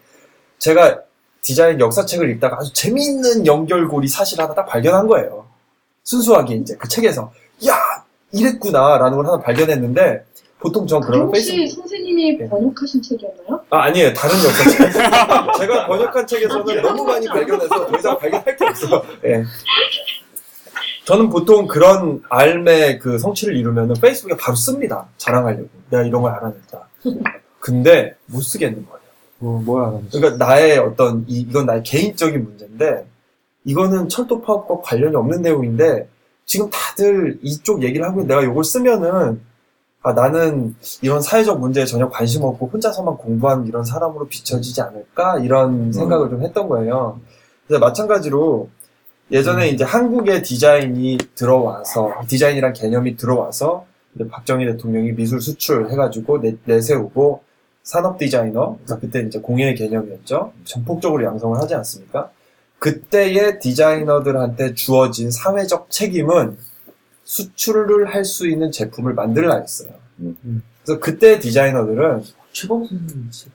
[0.58, 1.00] 제가
[1.42, 5.46] 디자인 역사책을 읽다가 아주 재미있는 연결고리 사실 하나 딱 발견한 거예요.
[6.04, 7.30] 순수하게 이제 그 책에서,
[7.68, 7.74] 야!
[8.32, 8.96] 이랬구나!
[8.96, 10.24] 라는 걸 하나 발견했는데,
[10.58, 11.88] 보통 전 그런 혹시 페이스북,
[12.22, 12.48] 선생님이 네.
[12.48, 13.60] 번역하신 책이었나요?
[13.70, 14.12] 아, 아니에요.
[14.14, 14.92] 다른 역사책.
[15.58, 19.02] 제가 번역한 책에서는 너무 많이 발견해서 더 이상 발견할 게 없어요.
[19.24, 19.44] 예.
[21.04, 25.08] 저는 보통 그런 알매 그 성취를 이루면은 페이스북에 바로 씁니다.
[25.16, 25.68] 자랑하려고.
[25.90, 26.88] 내가 이런 걸 알아냈다.
[27.58, 29.02] 근데 못 쓰겠는 거예요.
[29.38, 30.20] 뭐, 뭘 알아냈어?
[30.20, 33.04] 그러니까 나의 어떤, 이, 이건 나의 개인적인 문제인데,
[33.64, 36.08] 이거는 철도 파업과 관련이 없는 내용인데,
[36.46, 39.40] 지금 다들 이쪽 얘기를 하고 있는데 내가 이걸 쓰면은,
[40.02, 45.38] 아, 나는 이런 사회적 문제에 전혀 관심 없고 혼자서만 공부하는 이런 사람으로 비춰지지 않을까?
[45.38, 47.20] 이런 생각을 좀 했던 거예요.
[47.66, 48.68] 그래서 마찬가지로
[49.30, 53.86] 예전에 이제 한국에 디자인이 들어와서, 디자인이란 개념이 들어와서,
[54.30, 57.42] 박정희 대통령이 미술 수출 해가지고 내, 내세우고,
[57.82, 60.52] 산업 디자이너, 그래서 그때 이제 공예의 개념이었죠.
[60.64, 62.30] 전폭적으로 양성을 하지 않습니까?
[62.78, 66.58] 그때의 디자이너들한테 주어진 사회적 책임은
[67.24, 69.90] 수출을 할 수 있는 제품을 만들라 했어요.
[70.20, 70.62] 음.
[70.84, 73.50] 그래서 그때 디자이너들은 최범 선생님 책.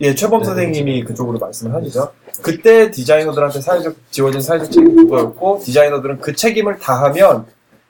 [0.00, 2.12] 예, 최범 네, 선생님이 그쪽으로 말씀을 하시죠.
[2.42, 7.46] 그때 디자이너들한테 사회적, 지워진 사회적 책임이 그거였고, 디자이너들은 그 책임을 다하면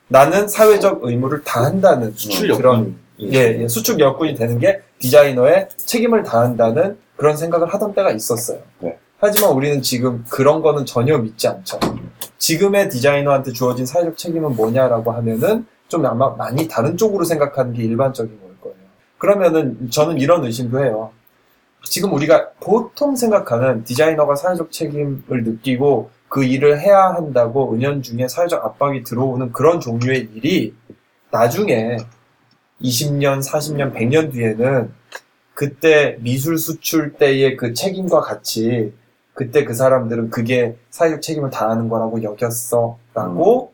[0.07, 2.95] 나는 사회적 의무를 다한다는 수출 그런.
[3.19, 8.59] 예, 예, 수축 여건이 되는 게 디자이너의 책임을 다한다는 그런 생각을 하던 때가 있었어요.
[8.79, 8.99] 네.
[9.17, 11.79] 하지만 우리는 지금 그런 거는 전혀 믿지 않죠.
[12.37, 18.39] 지금의 디자이너한테 주어진 사회적 책임은 뭐냐라고 하면은 좀 아마 많이 다른 쪽으로 생각하는 게 일반적인
[18.39, 18.87] 걸 거예요.
[19.17, 21.11] 그러면은 저는 이런 의심도 해요.
[21.83, 29.03] 지금 우리가 보통 생각하는 디자이너가 사회적 책임을 느끼고 그 일을 해야 한다고 은연중에 사회적 압박이
[29.03, 30.73] 들어오는 그런 종류의 일이
[31.31, 31.97] 나중에
[32.81, 34.91] 20년, 40년, 100년 뒤에는
[35.53, 38.93] 그때 미술 수출 때의 그 책임과 같이
[39.35, 43.73] 그때 그 사람들은 그게 사회적 책임을 다하는 거라고 여겼어 라고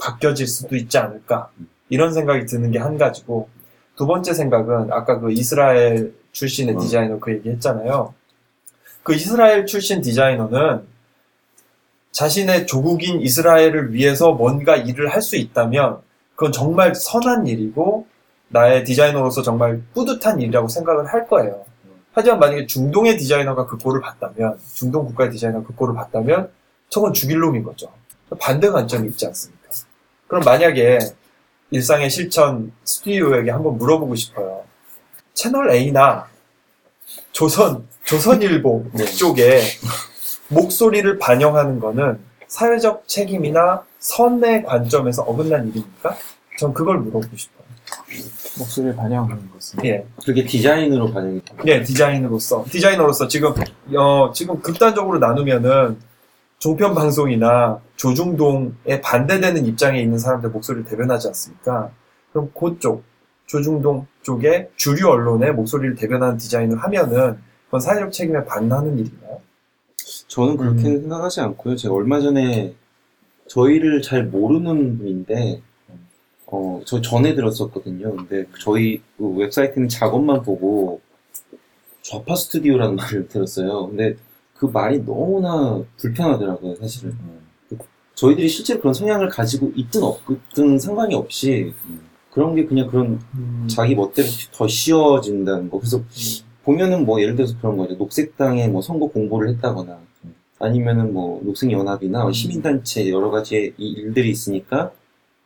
[0.00, 1.50] 바뀌어질 수도 있지 않을까
[1.90, 3.48] 이런 생각이 드는 게 한 가지고
[3.96, 6.80] 두 번째 생각은 아까 그 이스라엘 출신의 음.
[6.80, 8.14] 디자이너 그 얘기 했잖아요
[9.02, 10.86] 그 이스라엘 출신 디자이너는
[12.12, 16.00] 자신의 조국인 이스라엘을 위해서 뭔가 일을 할 수 있다면
[16.34, 18.06] 그건 정말 선한 일이고
[18.48, 21.65] 나의 디자이너로서 정말 뿌듯한 일이라고 생각을 할 거예요.
[22.16, 26.50] 하지만 만약에 중동의 디자이너가 그 꼴을 봤다면, 중동 국가의 디자이너가 그 꼴을 봤다면,
[26.88, 27.92] 저건 죽일 놈인 거죠.
[28.40, 29.68] 반대 관점이 있지 않습니까?
[30.26, 30.98] 그럼 만약에
[31.70, 34.64] 일상의 실천 스튜디오에게 한번 물어보고 싶어요.
[35.34, 36.26] 채널 A나
[37.32, 38.86] 조선, 조선일보
[39.18, 39.60] 쪽에
[40.48, 46.16] 목소리를 반영하는 거는 사회적 책임이나 선의 관점에서 어긋난 일입니까?
[46.58, 47.66] 전 그걸 물어보고 싶어요.
[48.58, 49.84] 목소리를 반영하는 것은.
[49.84, 50.06] 예.
[50.24, 51.58] 그게 디자인으로 반영이 돼요.
[51.66, 52.64] 예, 디자이너로서.
[52.68, 53.52] 디자이너로서 지금,
[53.96, 55.98] 어, 지금 극단적으로 나누면은
[56.58, 61.90] 종편 방송이나 조중동에 반대되는 입장에 있는 사람들 목소리를 대변하지 않습니까?
[62.32, 63.04] 그럼 그쪽,
[63.46, 69.40] 조중동 쪽에 주류 언론의 목소리를 대변하는 디자인을 하면은 그건 사회적 책임에 반하는 일인가요?
[70.28, 71.00] 저는 그렇게는 음.
[71.02, 71.76] 생각하지 않고요.
[71.76, 72.74] 제가 얼마 전에
[73.48, 75.62] 저희를 잘 모르는 분인데,
[76.46, 78.14] 어, 저 전에 들었었거든요.
[78.16, 81.00] 근데 저희 그 웹사이트는 작업만 보고
[82.02, 83.88] 좌파 스튜디오라는 말을 들었어요.
[83.88, 84.16] 근데
[84.54, 87.14] 그 말이 너무나 불편하더라고요, 사실은.
[87.68, 87.76] 그
[88.14, 91.74] 저희들이 실제로 그런 성향을 가지고 있든 없든 상관이 없이
[92.30, 93.18] 그런 게 그냥 그런
[93.68, 95.78] 자기 멋대로 더 씌워진다는 거.
[95.78, 96.02] 그래서
[96.62, 97.94] 보면은 뭐 예를 들어서 그런 거죠.
[97.94, 100.00] 녹색당에 뭐 선거 공보를 했다거나
[100.58, 104.92] 아니면은 뭐 녹색연합이나 시민단체 여러 가지 이 일들이 있으니까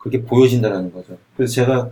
[0.00, 1.16] 그렇게 보여진다라는 거죠.
[1.36, 1.90] 그래서 제가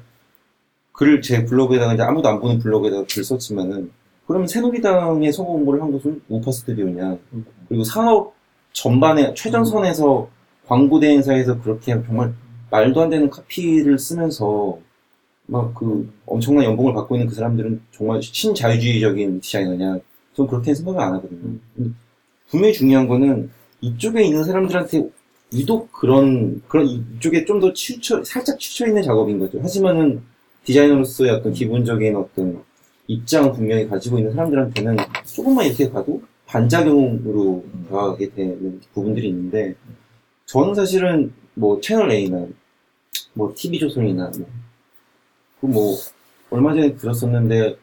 [0.93, 3.93] 글을 제 블로그에다가 이제 아무도 안 보는 블로그에다가 글을 썼지만은
[4.27, 7.19] 그러면 새누리당의 선거 공보를 한 것은 우파 스튜디오냐.
[7.69, 8.35] 그리고 산업
[8.73, 10.29] 전반에 최전선에서
[10.67, 12.35] 광고 대행사에서 그렇게 정말
[12.71, 14.79] 말도 안 되는 카피를 쓰면서
[15.47, 19.99] 막 그 엄청난 연봉을 받고 있는 그 사람들은 정말 신자유주의적인 디자이너냐
[20.35, 21.59] 저는 그렇게 생각을 안 하거든요.
[22.51, 23.51] 분명히 중요한 거는
[23.81, 25.09] 이쪽에 있는 사람들한테
[25.53, 29.61] 유독 그런 그런 이쪽에 좀 더 치우쳐 살짝 치우쳐 있는 작업인 거죠.
[29.63, 30.23] 하지만은
[30.65, 32.63] 디자이너로서의 어떤 기본적인 어떤
[33.07, 34.97] 입장을 분명히 가지고 있는 사람들한테는
[35.27, 39.75] 조금만 이렇게 가도 반작용으로 가게 되는 부분들이 있는데
[40.47, 42.47] 저는 사실은 뭐 채널 A나
[43.35, 44.47] 뭐 TV조선이나 뭐,
[45.61, 45.97] 그 뭐
[46.51, 47.77] 얼마 전에 들었었는데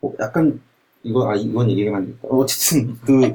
[0.00, 0.60] 뭐 약간
[1.02, 2.28] 이거 아 이건 얘기하면 안 되겠다.
[2.28, 3.34] 어, 어쨌든 그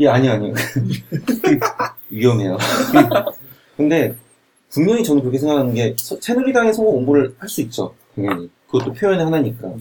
[0.00, 0.54] 예, 아니요, 아니요.
[2.10, 2.58] 위험해요.
[3.76, 4.14] 근데,
[4.70, 7.94] 분명히 저는 그렇게 생각하는 게, 서- 새누리당의 선거 공보를 할 수 있죠.
[8.14, 8.50] 당연히.
[8.66, 9.72] 그것도 표현의 하나니까.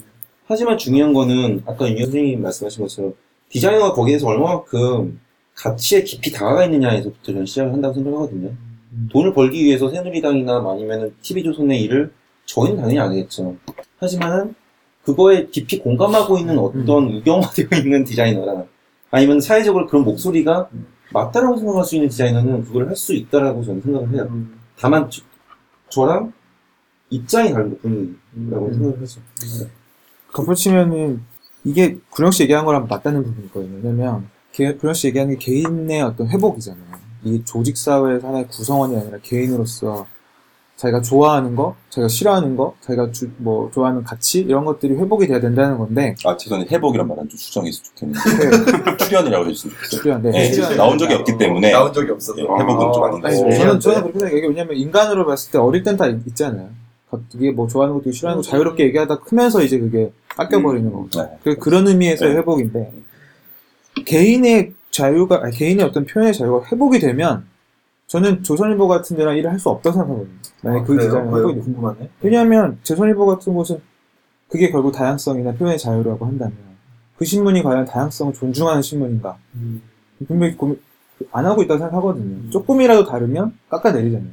[0.48, 3.14] 하지만 중요한 거는, 아까 윤 선생님이 말씀하신 것처럼,
[3.50, 5.20] 디자이너가 거기에서 얼마만큼
[5.56, 8.52] 가치에 깊이 다가가 있느냐에서부터 저는 시작을 한다고 생각하거든요.
[9.12, 12.12] 돈을 벌기 위해서 새누리당이나 뭐 아니면 TV조선의 일을
[12.46, 13.56] 저희는 당연히 안 하겠죠.
[14.00, 14.56] 하지만은,
[15.04, 18.68] 그거에 깊이 공감하고 있는 어떤 유경화되어 있는 디자이너랑,
[19.12, 20.70] 아니면 사회적으로 그런 목소리가
[21.12, 24.30] 맞다라고 생각할 수 있는 디자이너는 그걸 할 수 있다라고 저는 생각을 해요.
[24.78, 25.10] 다만
[25.90, 26.32] 저, 랑
[27.10, 29.20] 입장이 다른 것 뿐이라고 생각을 하죠.
[30.34, 31.22] 덧붙이면은
[31.64, 33.80] 이게 구령 씨 얘기한 거랑 맞다는 부분이 있거든요.
[33.82, 36.86] 왜냐면 개- 구령 씨 얘기하는 게 개인의 어떤 회복이잖아요.
[37.24, 40.06] 이게 조직 사회의 하나의 구성원이 아니라 개인으로서
[40.80, 45.42] 자기가 좋아하는 거, 자기가 싫어하는 거, 자기가 주- 뭐 좋아하는 가치 이런 것들이 회복이 돼야
[45.42, 46.68] 된다는 건데 아, 죄송해요.
[46.72, 48.92] 회복이란 말안좀 수정했으면 좋겠는데.
[48.92, 50.02] 그 출연이라고 해주시면 좋겠어요.
[50.02, 52.40] 필요한 네, 네, 필요한- 나온 적이 없기 때문에 나온 적이 없어서.
[52.40, 53.52] 예, 회복은 좀 아닌 것 같아요.
[53.58, 54.38] 저는, 저는 그렇게 생각해요.
[54.38, 56.70] 이게 왜냐면 인간으로 봤을 때 어릴 땐 다 있잖아요.
[57.36, 61.10] 이게 뭐 좋아하는 것도 싫어하는 거 자유롭게 얘기하다 크면서 이제 그게 깎여버리는 거고.
[61.10, 61.24] 네.
[61.44, 62.38] 그, 그런 의미에서의 네.
[62.38, 62.92] 회복인데,
[64.06, 67.46] 개인의 자유가, 아니, 개인의 어떤 표현의 자유가 회복이 되면,
[68.10, 70.36] 저는 조선일보 같은 데랑 일을 할 수 없다고 생각하거든요.
[70.64, 71.62] 만약에 그 디자인을 회복이 되면.
[71.64, 72.10] 궁금하네.
[72.22, 73.82] 왜냐하면, 조선일보 같은 곳은,
[74.50, 76.58] 그게 결국 다양성이나 표현의 자유라고 한다면,
[77.18, 79.38] 그 신문이 과연 다양성을 존중하는 신문인가?
[80.28, 80.80] 분명히 고민,
[81.32, 82.50] 안 하고 있다고 생각하거든요.
[82.50, 84.32] 조금이라도 다르면 깎아내리잖아요.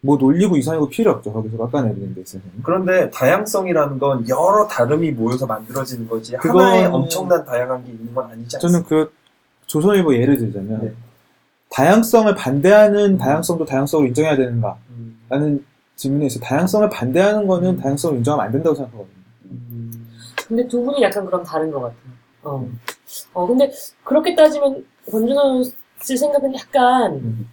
[0.00, 1.32] 뭐 놀리고 이상하고 필요 없죠.
[1.32, 2.44] 거기서 깎아내리는 데 있어서는.
[2.62, 8.24] 그런데 다양성이라는 건 여러 다름이 모여서 만들어지는 거지 그건- 하나의 엄청난 다양한 게 있는 건
[8.30, 8.58] 아니지 않습니까?
[8.58, 9.12] 저는 그
[9.66, 10.92] 조선일보 예를 들자면 네.
[11.74, 14.78] 다양성을 반대하는 다양성도 다양성을 인정해야 되는가?
[14.90, 15.64] 음, 라는
[15.96, 19.14] 질문에 있어 다양성을 반대하는 거는 다양성을 인정하면 안 된다고 생각하거든요.
[19.50, 20.08] 음,
[20.46, 21.98] 근데 두 분이 약간 그럼 다른 것 같아요.
[22.44, 22.68] 어.
[23.32, 23.72] 어, 근데
[24.04, 25.64] 그렇게 따지면 권준호
[26.00, 27.48] 씨 생각은 약간 음.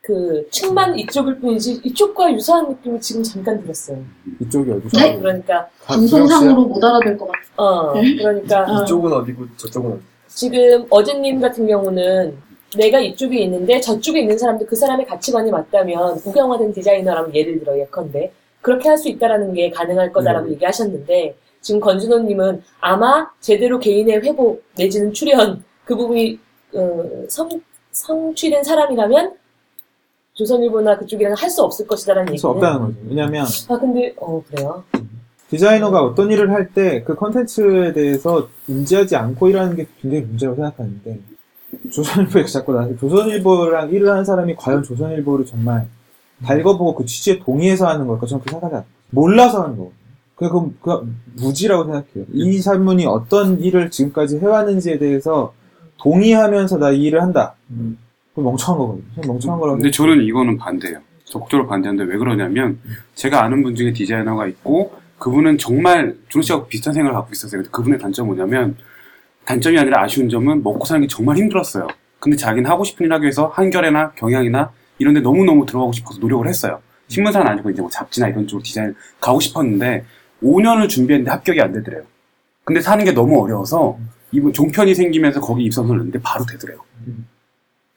[0.00, 3.98] 그 측만 이쪽일 뿐이지 이쪽과 유사한 느낌이 지금 잠깐 들었어요.
[4.40, 5.00] 이쪽이 어디서?
[5.00, 5.18] 네.
[5.18, 7.44] 그러니까 방송상으로 못 알아들 것 같아요.
[7.56, 12.36] 어 그러니까 이쪽은 어디고 저쪽은 어디 지금 어제님 같은 경우는
[12.76, 18.32] 내가 이쪽에 있는데 저쪽에 있는 사람도 그 사람의 가치관이 맞다면 우경화된 디자이너라면 예를 들어 예컨대
[18.60, 25.12] 그렇게 할 수 있다라는 게 가능할 거다라고 얘기하셨는데 지금 권준호님은 아마 제대로 개인의 회복 내지는
[25.12, 26.38] 출연 그 부분이
[26.74, 27.48] 어, 성,
[27.92, 29.34] 성취된 사람이라면
[30.34, 32.96] 조선일보나 그쪽이랑 할 수 없을 것이다라는 얘기는 없다는 거죠.
[33.08, 34.82] 왜냐면 아 근데 어 그래요?
[35.50, 41.18] 디자이너가 어떤 일을 할 때 그 컨텐츠에 대해서 인지하지 않고 일하는 게 굉장히 문제라고 생각하는데
[41.90, 45.86] 조선일보에 자꾸 나한테 조선일보랑 일을 하는 사람이 과연 조선일보를 정말
[46.44, 48.26] 달궈보고 그 취지에 동의해서 하는 걸까?
[48.26, 48.86] 저는 그렇게 생각하지 않아요.
[49.10, 49.92] 몰라서 하는 거고.
[50.34, 52.24] 그건, 그건 무지라고 생각해요.
[52.32, 55.54] 이 사람이 어떤 일을 지금까지 해왔는지에 대해서
[55.98, 57.54] 동의하면서 나 이 일을 한다.
[57.68, 59.04] 그건 멍청한 거거든요.
[59.14, 60.98] 그냥 멍청한 거라고 근데 저는 이거는 반대예요.
[61.24, 62.78] 적극적으로 반대하는데 왜 그러냐면
[63.14, 67.62] 제가 아는 분 중에 디자이너가 있고 그분은 정말 준호 씨하고 비슷한 생각을 갖고 있었어요.
[67.70, 68.76] 그분의 단점은 뭐냐면
[69.44, 71.86] 단점이 아니라 아쉬운 점은 먹고 사는 게 정말 힘들었어요.
[72.18, 76.46] 근데 자기는 하고 싶은 일 하기 위해서 한결에나 경향이나 이런 데 너무너무 들어가고 싶어서 노력을
[76.48, 76.80] 했어요.
[77.08, 80.04] 신문사는 아니고 이제 뭐 잡지나 이런 쪽으로 디자인 가고 싶었는데
[80.42, 82.02] 5년을 준비했는데 합격이 안 되더래요.
[82.64, 83.98] 근데 사는 게 너무 어려워서
[84.32, 86.78] 이분 종편이 생기면서 거기 입성을 했는데 바로 되더래요.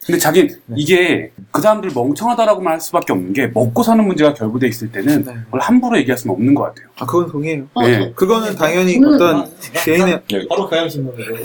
[0.07, 0.55] 근데 자기 네.
[0.77, 5.33] 이게 그 사람들 멍청하다라고 말할 수밖에 없는 게 먹고 사는 문제가 결부돼 있을 때는 네.
[5.45, 6.87] 그걸 함부로 얘기할 수는 없는 것 같아요.
[6.97, 7.65] 아, 그건 동의해요.
[7.73, 8.13] 어, 네.
[8.15, 9.51] 그거는 당연히 저는 어떤
[9.83, 11.35] 개인의 바로 경향신문으로.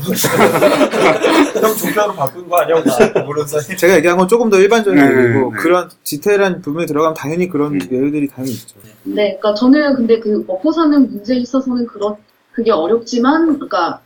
[1.61, 3.77] 형 종편으로 바꾼 거 아니야 혹시 모르는 사이?
[3.77, 5.59] 제가 얘기한 건 조금 더 일반적인 네, 얘기고 네.
[5.59, 7.81] 그런 디테일한 부분에 들어가면 당연히 그런 음.
[7.91, 8.79] 예외들이 당연히 있죠.
[9.03, 12.15] 네, 그러니까 저는 근데 그 먹고 사는 문제에 있어서는 그런
[12.53, 14.01] 그게 어렵지만, 그러니까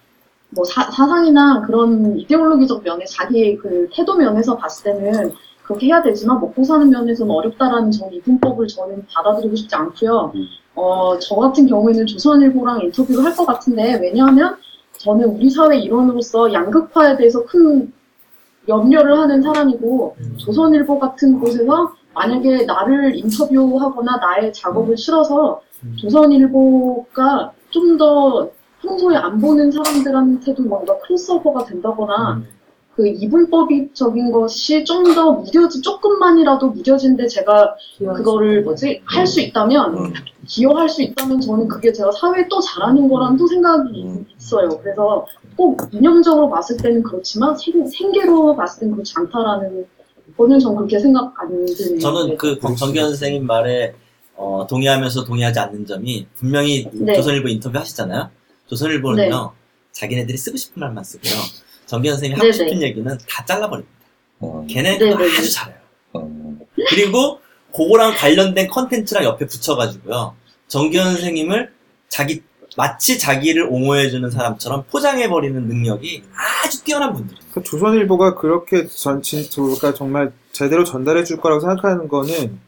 [0.51, 5.33] 뭐 사, 사상이나 그런 이데올로기적 면에 자기 그 태도 면에서 봤을 때는
[5.65, 10.33] 그렇게 해야 되지만 먹고 사는 면에서는 어렵다라는 전 이분법을 저는 받아들이고 싶지 않고요.
[10.35, 10.47] 음.
[10.77, 14.57] 어, 저 같은 경우에는 조선일보랑 인터뷰를 할 것 같은데 왜냐하면
[14.99, 17.93] 저는 우리 사회 일원으로서 양극화에 대해서 큰
[18.69, 25.61] 염려를 하는 사람이고 조선일보 같은 곳에서 만약에 나를 인터뷰하거나 나의 작업을 실어서
[25.97, 28.51] 조선일보가 좀더
[28.87, 32.43] 평소에 안 보는 사람들한테도 뭔가 크로스오버가 된다거나
[32.95, 39.03] 그 이분법적인 것이 좀 더 무뎌지 조금만이라도 무뎌진데 제가 그거를 뭐지?
[39.05, 40.15] 할 수 있다면
[40.47, 44.69] 기여할 수 있다면 저는 그게 제가 사회에 또 잘하는 거라는 또 생각이 있어요.
[44.83, 45.27] 그래서
[45.57, 49.85] 꼭 이념적으로 봤을 때는 그렇지만 생, 생계로 봤을 때는 그렇지 않다라는
[50.37, 53.95] 거는 저는 그렇게 생각 안 드는 저는 그 정기현 선생님 말에
[54.37, 57.15] 어, 동의하면서 동의하지 않는 점이 분명히 네.
[57.15, 58.29] 조선일보 인터뷰 하시잖아요.
[58.67, 59.53] 조선일보는요
[59.93, 61.33] 자기네들이 쓰고 싶은 말만 쓰고요.
[61.87, 62.53] 정기현 선생님이 하고 네네.
[62.53, 63.97] 싶은 얘기는 다 잘라버립니다.
[64.41, 65.39] 어, 걔네 그거 네네네.
[65.39, 65.79] 아주 잘해요.
[66.13, 66.59] 어,
[66.91, 67.41] 그리고
[67.75, 70.35] 그거랑 관련된 컨텐츠랑 옆에 붙여가지고요.
[70.69, 71.73] 정기현 선생님을
[72.09, 72.43] 자기
[72.77, 76.25] 마치 자기를 옹호해주는 사람처럼 포장해버리는 능력이
[76.65, 77.47] 아주 뛰어난 분들이에요.
[77.53, 82.59] 그 조선일보가 그렇게 전, 진도가 정말 제대로 전달해 줄 거라고 생각하는 거는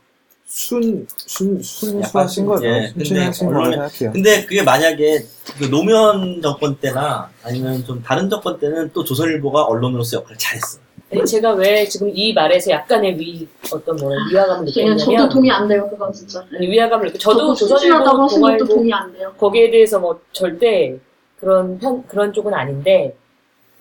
[0.50, 2.66] 순, 순, 순수하신 약간, 거죠.
[2.66, 4.12] 예, 순진하신 근데 거라고 언론에- 생각해요.
[4.14, 5.18] 근데 그게 만약에
[5.58, 10.82] 그 노무현 정권 때나 아니면 좀 다른 정권 때는 또 조선일보가 언론으로서 역할을 잘했어요.
[11.12, 15.50] 아니, 제가 왜 지금 이 말에서 약간의 위, 어떤 뭐라, 위화감을 예, 저도 느꼈냐면, 동의
[15.50, 16.42] 안 돼요, 그건 진짜.
[16.54, 17.18] 아니, 위화감을 느껴.
[17.18, 19.34] 저도 저도 조선일보, 것도 동아일보, 동의 안 돼요.
[19.38, 20.96] 거기에 대해서 뭐 절대
[21.40, 23.14] 그런 편, 그런 쪽은 아닌데,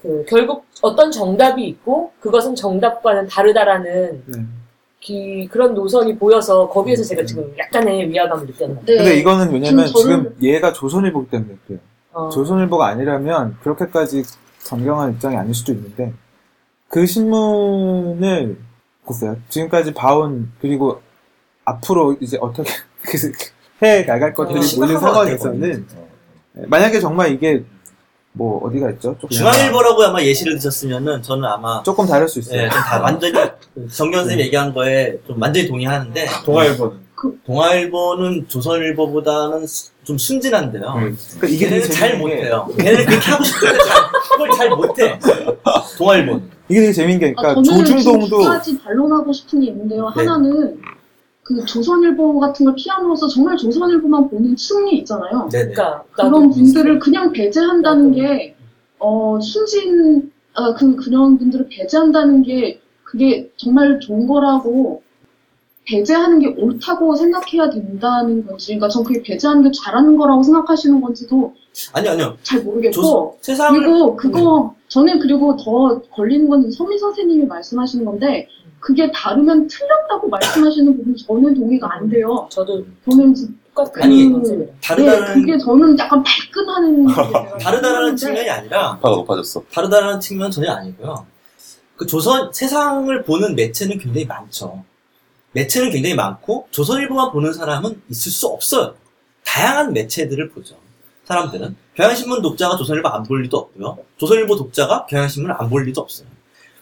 [0.02, 4.40] 그, 결국 어떤 정답이 있고, 그것은 정답과는 다르다라는 네.
[5.08, 8.82] 기, 그런 노선이 보여서, 거기에서 제가 지금 약간의 위화감을 느꼈나.
[8.86, 8.98] 네.
[8.98, 11.80] 근데 이거는 왜냐면 지금 저는- 지금 얘가 조선일보기 때문에 그래요.
[12.12, 14.24] 어, 조선일보가 아니라면 그렇게까지
[14.68, 16.14] 강경한 입장이 아닐 수도 있는데
[16.90, 18.58] 그 신문을
[19.06, 21.02] 글쎄요 지금까지 봐온 그리고
[21.64, 22.70] 앞으로 이제 어떻게
[23.82, 25.88] 해 나갈 것들이 어, 몰린 상황에서는
[26.68, 27.64] 만약에 정말 이게
[28.38, 29.16] 뭐 어디가 있죠?
[29.20, 32.62] 조금, 중앙일보라고 아마 예시를 드셨으면은 저는 아마 조금 다를 수 있어요.
[32.64, 33.34] 예, 좀 다 완전히
[33.92, 37.08] 정경 선생님 얘기한 거에 좀 완전히 동의하는데 동아일보는
[37.46, 40.82] 동아일보는 조선일보보다는 수- 좀 순진한데요.
[40.94, 42.68] 그러니까 이게 되게 걔네는 잘 재밌는 게 못해요.
[42.78, 45.20] 걔네는 그렇게 하고 싶은데 잘, 그걸 잘 못해.
[45.98, 46.52] 동아일보는.
[46.70, 50.10] 이게 되게 재밌는 게 아, 그러니까 저는 지금 두 조중동도 가지 반론하고 싶은 게 있는데요.
[50.16, 50.24] 네.
[50.26, 50.78] 하나는
[51.48, 55.48] 그 조선일보 같은 걸 피함으로써 정말 조선일보만 보는 층이 있잖아요.
[55.50, 55.72] 네네.
[55.72, 58.12] 그러니까, 그런 분들을 그냥 배제한다는.
[58.12, 58.54] 게,
[59.00, 65.02] 어, 순진, 아, 그, 그런 분들을 배제한다는 게, 그게 정말 좋은 거라고,
[65.86, 71.56] 배제하는 게 옳다고 생각해야 된다는 건지, 그러니까 전 그게 배제하는 게 잘하는 거라고 생각하시는 건지도
[71.94, 72.38] 아니요, 아니요.
[72.44, 73.80] 잘 모르겠고, 조, 세상을.
[73.80, 78.48] 그리고 그거 저는 그리고 더 걸리는 건 서미 선생님이 말씀하시는 건데
[78.80, 82.48] 그게 다르면 틀렸다고 말씀하시는 부분 저는 동의가 안 돼요.
[82.52, 84.24] 저도 저는 진- 똑같은 아니.
[84.82, 87.06] 다르다는, 네, 그게 저는 약간 발끈하는
[87.60, 89.62] 생각하는데 측면이 아니라, 파가 높아졌어.
[89.72, 91.26] 다르다는 측면은 전혀 아니고요.
[91.96, 94.84] 그 조선, 세상을 보는 매체는 굉장히 많죠.
[95.52, 98.96] 매체는 굉장히 많고, 조선일보만 보는 사람은 있을 수 없어요.
[99.46, 100.76] 다양한 매체들을 보죠.
[101.28, 101.76] 사람들은.
[101.96, 103.98] 경향신문 독자가 조선일보 안 볼 리도 없고요.
[104.18, 106.28] 조선일보 독자가 경향신문을 안 볼 리도 없어요.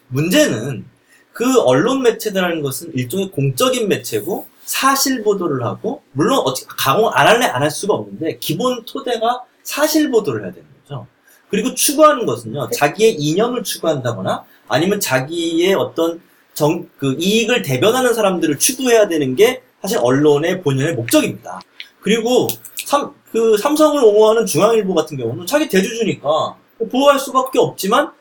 [0.10, 0.86] 문제는
[1.34, 7.46] 그 언론 매체들이라는 것은 일종의 공적인 매체고, 사실 보도를 하고, 물론 어떻게, 강호 안 할래
[7.46, 11.08] 안 할 수가 없는데, 기본 토대가 사실 보도를 해야 되는 거죠.
[11.50, 16.22] 그리고 추구하는 것은요, 자기의 이념을 추구한다거나, 아니면 자기의 어떤
[16.54, 21.62] 정, 그 이익을 대변하는 사람들을 추구해야 되는 게 사실 언론의 본연의 목적입니다.
[22.00, 22.48] 그리고
[22.86, 26.56] 삼, 그 삼성을 옹호하는 중앙일보 같은 경우는 자기 대주주니까
[26.90, 28.14] 보호할 수밖에 없지만,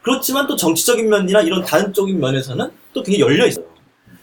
[0.00, 3.66] 그렇지만 또 정치적인 면이나 이런 다른 쪽인 면에서는 또 굉장히 열려 있어요.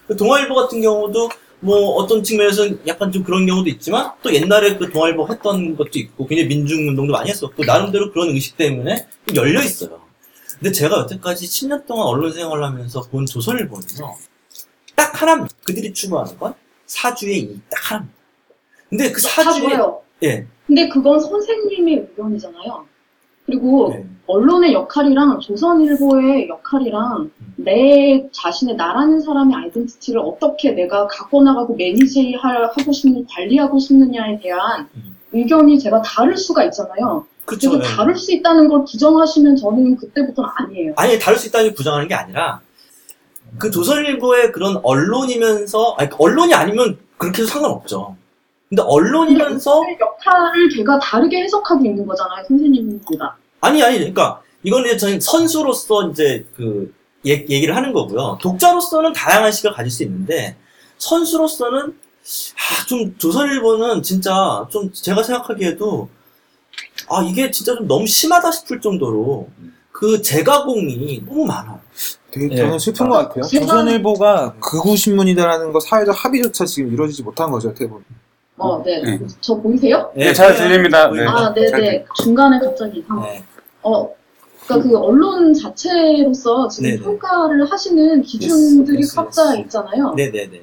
[0.07, 1.29] 그 동아일보 같은 경우도
[1.59, 6.25] 뭐 어떤 측면에서는 약간 좀 그런 경우도 있지만 또 옛날에 그 동아일보 했던 것도 있고
[6.25, 9.99] 굉장히 민중운동도 많이 했었고 나름대로 그런 의식 때문에 좀 열려 있어요.
[10.59, 14.15] 근데 제가 여태까지 10년 동안 언론 생활을 하면서 본 조선일보는요
[14.95, 15.53] 딱 하나입니다.
[15.65, 16.53] 그들이 추구하는 건
[16.85, 18.17] 사주의 이익 딱 하나입니다.
[18.89, 20.06] 근데 그다 사주의 좋아요.
[20.23, 22.85] 예 근데 그건 선생님의 의견이잖아요.
[23.45, 24.05] 그리고 네.
[24.27, 27.53] 언론의 역할이랑 조선일보의 역할이랑 음.
[27.55, 34.89] 내 자신의 나라는 사람의 아이덴티티를 어떻게 내가 갖고 나가고 매니지 하고 싶는 관리하고 싶느냐에 대한
[34.95, 35.15] 음.
[35.31, 37.25] 의견이 제가 다를 수가 있잖아요.
[37.45, 37.71] 그쵸.
[37.71, 37.95] 그래서 네.
[37.95, 40.93] 다를 수 있다는 걸 부정하시면 저는 그때부터는 아니에요.
[40.97, 42.59] 아니 다를 수 있다는 게 부정하는 게 아니라
[43.57, 48.17] 그 조선일보의 그런 언론이면서 아니 언론이 아니면 그렇게 해도 상관없죠.
[48.69, 53.37] 근데 언론이면서 그 역할을 제가 다르게 해석하고 있는 거잖아요, 선생님보다.
[53.61, 56.93] 아니 아니 그러니까 이거는 저희 선수로서 이제 그
[57.25, 58.37] 얘- 얘기를 하는 거고요.
[58.41, 60.57] 독자로서는 다양한 시각을 가질 수 있는데
[60.97, 66.09] 선수로서는 아, 좀 조선일보는 진짜 좀 제가 생각하기에도
[67.09, 69.47] 아 이게 진짜 좀 너무 심하다 싶을 정도로
[69.93, 71.79] 그 재가공이 너무 많아요.
[72.31, 72.57] 되게 예.
[72.57, 73.43] 저는 슬픈 것 같아요.
[73.45, 78.03] 제가- 조선일보가 극우 신문이다라는 거 사회적 합의조차 지금 이루어지지 못한 거죠, 보면.
[78.57, 79.01] 어, 네.
[79.01, 79.19] 네.
[79.39, 80.11] 저 보이세요?
[80.15, 81.09] 네, 잘 들립니다.
[81.11, 81.25] 네.
[81.25, 82.05] 아, 네, 네.
[82.23, 83.21] 중간에 갑자기 이상.
[83.21, 83.43] 네.
[83.83, 84.09] 어,
[84.65, 87.01] 그러니까 그 언론 자체로서 지금 네네.
[87.03, 89.61] 평가를 하시는 기준들이 Yes, yes, 각자 yes.
[89.61, 90.13] 있잖아요.
[90.15, 90.61] 네네네.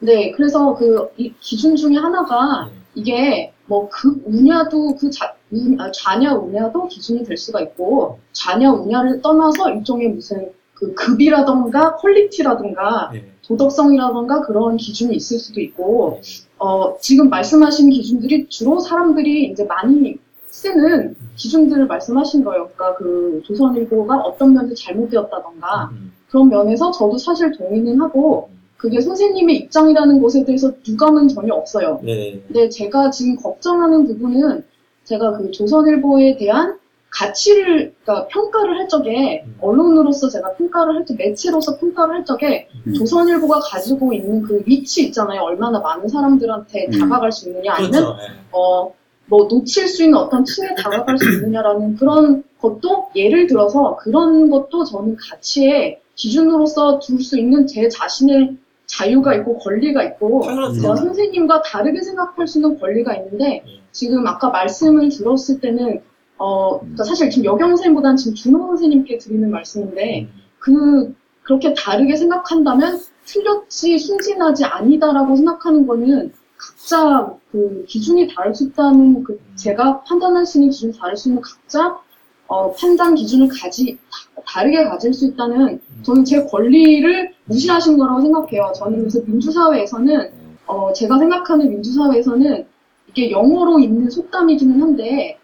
[0.00, 2.72] 네, 그래서 그 이 기준 중에 하나가 네.
[2.94, 9.20] 이게 뭐극 우냐도 그 자, 우- 아, 좌냐 우냐도 기준이 될 수가 있고 좌냐 우냐를
[9.22, 13.24] 떠나서 일종의 무슨 그 급이라던가 퀄리티라던가 네.
[13.46, 16.47] 도덕성이라던가 그런 기준이 있을 수도 있고 네.
[16.58, 22.68] 어, 지금 말씀하신 기준들이 주로 사람들이 이제 많이 쓰는 기준들을 말씀하신 거예요.
[22.74, 26.12] 그러니까 그 조선일보가 어떤 면에서 잘못되었다던가 음.
[26.28, 32.00] 그런 면에서 저도 사실 동의는 하고 그게 선생님의 입장이라는 것에 대해서 유감은 전혀 없어요.
[32.02, 32.40] 네.
[32.46, 34.64] 근데 제가 지금 걱정하는 부분은
[35.04, 36.78] 제가 그 조선일보에 대한
[37.10, 39.56] 가치를, 그러니까 평가를 할 적에, 음.
[39.60, 42.94] 언론으로서 제가 평가를 할 적, 매체로서 평가를 할 적에, 음.
[42.94, 45.40] 조선일보가 가지고 있는 그 위치 있잖아요.
[45.42, 46.98] 얼마나 많은 사람들한테 음.
[46.98, 48.16] 다가갈 수 있느냐, 아니면, 그렇죠.
[48.16, 48.22] 네.
[48.52, 48.94] 어,
[49.26, 54.84] 뭐, 놓칠 수 있는 어떤 층에 다가갈 수 있느냐라는 그런 것도, 예를 들어서 그런 것도
[54.84, 58.56] 저는 가치의 기준으로서 둘 수 있는 제 자신의
[58.86, 60.42] 자유가 있고 권리가 있고.
[60.80, 63.80] 제가 선생님과 다르게 생각할 수 있는 권리가 있는데 네.
[63.92, 66.00] 지금 아까 말씀을 들었을 때는
[66.38, 70.42] 어 그러니까 사실 지금 여경 선생님보다는 지금 준호 선생님께 드리는 말씀인데 음.
[70.58, 79.22] 그 그렇게 다르게 생각한다면 틀렸지 순진하지 아니다라고 생각하는 거는 각자 그 기준이 다를 수 있다는
[79.24, 81.98] 그 제가 판단할 수 있는 기준이 다를 수 있는 각자
[82.46, 88.72] 어, 판단 기준을 가지 다- 다르게 가질 수 있다는 저는 제 권리를 무시하신 거라고 생각해요.
[88.74, 90.30] 저는 그래서 민주사회에서는
[90.66, 92.66] 어, 제가 생각하는 민주사회에서는
[93.08, 95.38] 이게 영어로 있는 속담이기는 한데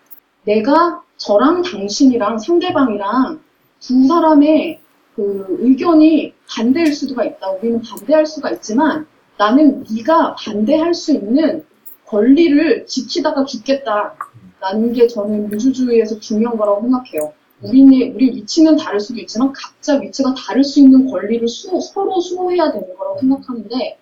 [0.44, 3.40] 내가 저랑 당신이랑 상대방이랑
[3.80, 4.80] 두 사람의
[5.14, 7.50] 그 의견이 반대일 수가 있다.
[7.52, 9.06] 우리는 반대할 수가 있지만
[9.38, 11.64] 나는 네가 반대할 수 있는
[12.06, 14.14] 권리를 지키다가 죽겠다.
[14.60, 17.32] 라는 게 저는 민주주의에서 중요한 거라고 생각해요.
[17.62, 22.72] 우리는, 우리 위치는 다를 수도 있지만 각자 위치가 다를 수 있는 권리를 수- 서로 수호해야
[22.72, 23.98] 되는 거라고 생각하는데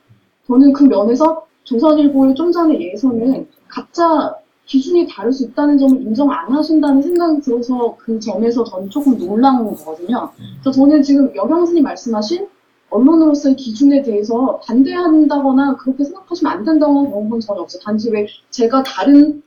[0.46, 4.34] 저는 그 면에서 조선일보의 좀 전에 예에서는 각자
[4.66, 9.66] 기준이 다를 수 있다는 점을 인정 안 하신다는 생각이 들어서 그 점에서 저는 조금 놀라운
[9.74, 10.30] 거거든요.
[10.60, 12.46] 그래서 저는 지금 여경스님 말씀하신
[12.90, 17.80] 언론으로서의 기준에 대해서 반대한다거나 그렇게 생각하시면 안 된다고 그런 건 전혀 없어요.
[17.82, 19.42] 단지 왜 제가 다른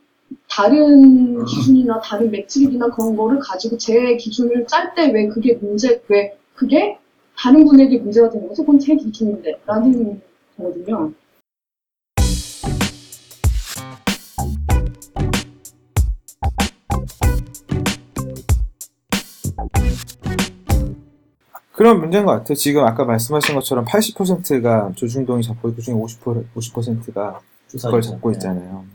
[0.49, 6.37] 다른 기준이나 다른 매트릭이나 그런 거를 가지고 제 기준을 짤 때 왜 그게 문제 왜
[6.55, 6.97] 그게
[7.37, 8.63] 다른 분에게 문제가 되는 거죠?
[8.63, 10.21] 그건 제 기준인데 라는
[10.57, 11.11] 거거든요.
[21.75, 22.55] 그런 문제인 것 같아요.
[22.55, 27.39] 지금 아까 말씀하신 것처럼 80%가 조중동이 잡고 있고, 그 중에 50%, 50%가
[27.71, 28.85] 그걸 잡고 있잖아요.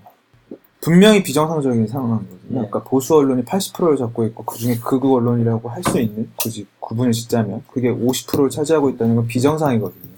[0.80, 2.38] 분명히 비정상적인 상황이거든요.
[2.48, 7.12] 그러니까 보수 언론이 80%를 잡고 있고, 그 중에 극우 언론이라고 할 수 있는, 굳이 구분을
[7.12, 10.10] 짓자면, 그게 50%를 차지하고 있다는 건 비정상이거든요.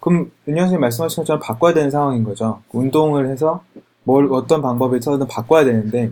[0.00, 2.62] 그럼, 윤영 선생님 말씀하신 것처럼 바꿔야 되는 상황인 거죠.
[2.72, 3.62] 운동을 해서
[4.04, 6.10] 뭘, 어떤 방법에서든 바꿔야 되는데,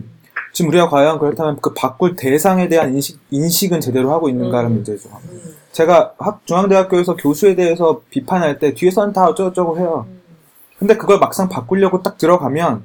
[0.53, 4.75] 지금 우리가 과연 그렇다면 그 바꿀 대상에 대한 인식, 인식은 제대로 하고 있는가라는 음.
[4.75, 5.09] 문제죠.
[5.71, 10.07] 제가 학, 중앙대학교에서 교수에 대해서 비판할 때 뒤에서는 다 어쩌고저쩌고 해요.
[10.77, 12.83] 근데 그걸 막상 바꾸려고 딱 들어가면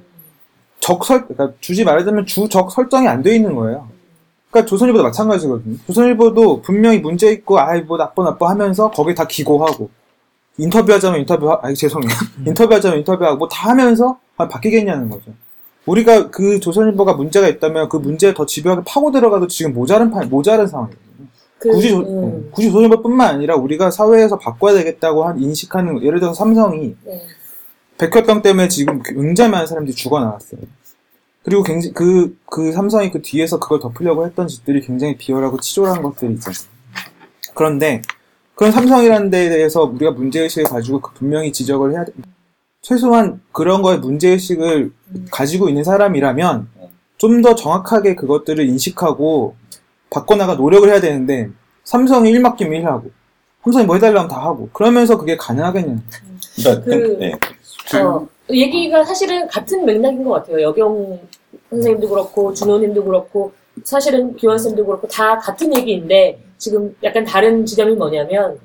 [0.80, 3.88] 적설, 그러니까 주지 말자면 주적 설정이 안 돼 있는 거예요.
[4.50, 5.76] 그러니까 조선일보도 마찬가지거든요.
[5.86, 9.90] 조선일보도 분명히 문제 있고 아이 뭐 나빠 나빠 하면서 거기 다 기고하고
[10.58, 12.10] 인터뷰하자면 인터뷰, 아 죄송해요.
[12.46, 15.32] 인터뷰하자면 인터뷰하고 뭐 다 하면서 아, 바뀌겠냐는 거죠.
[15.86, 20.66] 우리가 그 조선일보가 문제가 있다면 그 문제에 더 집요하게 파고 들어가도 지금 모자른 파, 모자른
[20.66, 21.13] 상황이거든요.
[21.64, 26.34] 그, 굳이, 조, 음, 굳이 조선일보뿐만 아니라 우리가 사회에서 바꿔야 되겠다고 한 인식하는 예를 들어서
[26.34, 27.22] 삼성이 네.
[27.96, 30.60] 백혈병 때문에 지금 굉장히 많은 사람들이 죽어 나왔어요.
[31.42, 36.34] 그리고 굉장히 그, 그 삼성이 그 뒤에서 그걸 덮으려고 했던 짓들이 굉장히 비열하고 치졸한 것들이
[36.34, 36.58] 있잖아요.
[37.54, 38.02] 그런데
[38.54, 42.12] 그런 삼성이라는 데에 대해서 우리가 문제의식을 가지고 그 분명히 지적을 해야 돼.
[42.82, 44.92] 최소한 그런 거에 문제의식을
[45.30, 46.68] 가지고 있는 사람이라면
[47.16, 49.56] 좀 더 정확하게 그것들을 인식하고
[50.10, 51.48] 바꿔나가 노력을 해야 되는데
[51.84, 53.10] 삼성이 1맡기면 1하고
[53.62, 55.96] 삼성이 뭐 해달라면 다 하고 그러면서 그게 가능하겠냐.
[56.56, 57.32] 그러니까 그- 네.
[58.00, 60.62] 어, 얘기가 사실은 같은 맥락인 것 같아요.
[60.62, 61.18] 여경
[61.70, 63.52] 선생님도 그렇고, 준호님도 그렇고,
[63.82, 68.58] 사실은 기원쌤도 그렇고, 다 같은 얘기인데, 지금 약간 다른 지점이 뭐냐면,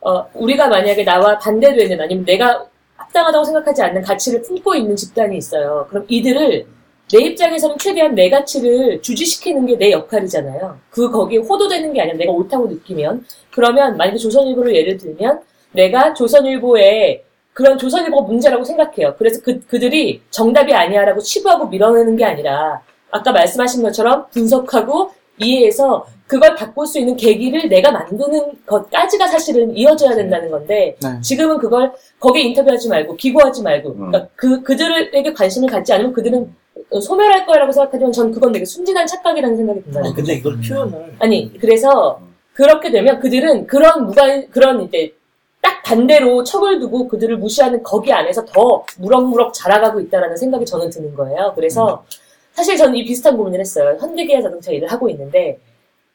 [0.00, 2.64] 어, 우리가 만약에 나와 반대되는, 아니면 내가
[2.96, 5.86] 합당하다고 생각하지 않는 가치를 품고 있는 집단이 있어요.
[5.90, 6.66] 그럼 이들을
[7.12, 10.78] 내 입장에서는 최대한 내 가치를 주지시키는 게 내 역할이잖아요.
[10.90, 15.40] 그 거기에 호도되는 게 아니라 내가 옳다고 느끼면 그러면 만약에 조선일보를 예를 들면
[15.72, 19.14] 내가 조선일보에 그런 조선일보가 문제라고 생각해요.
[19.18, 22.80] 그래서 그, 그들이 정답이 아니야라고 치부하고 밀어내는 게 아니라
[23.10, 30.14] 아까 말씀하신 것처럼 분석하고 이해해서 그걸 바꿀 수 있는 계기를 내가 만드는 것까지가 사실은 이어져야
[30.14, 31.20] 된다는 건데 네.
[31.20, 34.10] 지금은 그걸 거기에 인터뷰하지 말고 기고하지 말고 음.
[34.10, 36.52] 그러니까 그 그들에게 관심을 갖지 않으면 그들은
[37.00, 40.14] 소멸할 거라고 생각하지만 전 그건 되게 순진한 착각이라는 생각이 든다는 아니.
[40.14, 42.20] 근데 이걸 표현을 아니 그래서
[42.52, 45.12] 그렇게 되면 그들은 그런 무관 그런 이제
[45.60, 51.14] 딱 반대로 척을 두고 그들을 무시하는 거기 안에서 더 무럭무럭 자라가고 있다라는 생각이 저는 드는
[51.14, 51.52] 거예요.
[51.54, 52.04] 그래서
[52.52, 53.96] 사실 저는 이 비슷한 고민을 했어요.
[54.00, 55.58] 현대기아 자동차 일을 하고 있는데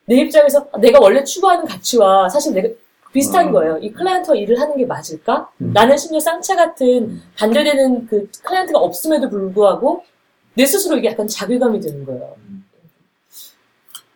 [0.05, 2.69] 내 입장에서 내가 원래 추구하는 가치와 사실 내가
[3.13, 3.51] 비슷한 음.
[3.51, 3.77] 거예요.
[3.81, 5.49] 이 클라이언트와 일을 하는 게 맞을까?
[5.61, 5.71] 음.
[5.73, 10.03] 나는 심지어 쌍차 같은 반대되는 그 클라이언트가 없음에도 불구하고
[10.53, 12.35] 내 스스로 이게 약간 자괴감이 드는 거예요.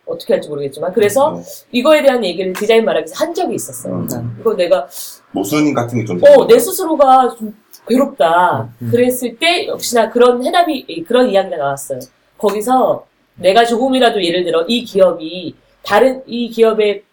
[0.06, 1.42] 어떻게 할지 모르겠지만 그래서 네.
[1.72, 3.96] 이거에 대한 얘기를 디자인 말하기에서 한 적이 있었어요.
[3.96, 4.38] 음.
[4.40, 4.88] 이거 내가
[5.32, 6.20] 모순 같은 게 좀.
[6.24, 7.56] 어 내 스스로가 좀
[7.88, 8.70] 괴롭다.
[8.82, 8.90] 음.
[8.92, 12.00] 그랬을 때 역시나 그런 해답이 그런 이야기가 나왔어요.
[12.38, 13.06] 거기서
[13.36, 15.56] 내가 조금이라도 예를 들어 이 기업이
[15.86, 17.04] 다른 이 기업의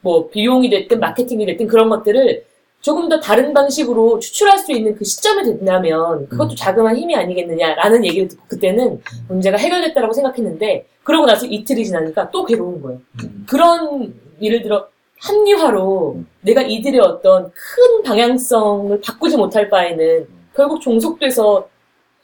[0.00, 2.44] 뭐 비용이 됐든 마케팅이 됐든 그런 것들을
[2.80, 8.26] 조금 더 다른 방식으로 추출할 수 있는 그 시점이 된다면 그것도 자그마한 힘이 아니겠느냐라는 얘기를
[8.26, 13.00] 듣고 그때는 문제가 해결됐다라고 생각했는데 그러고 나서 이틀이 지나니까 또 괴로운 거예요.
[13.46, 14.88] 그런 예를 들어
[15.20, 21.68] 합리화로 내가 이들의 어떤 큰 방향성을 바꾸지 못할 바에는 결국 종속돼서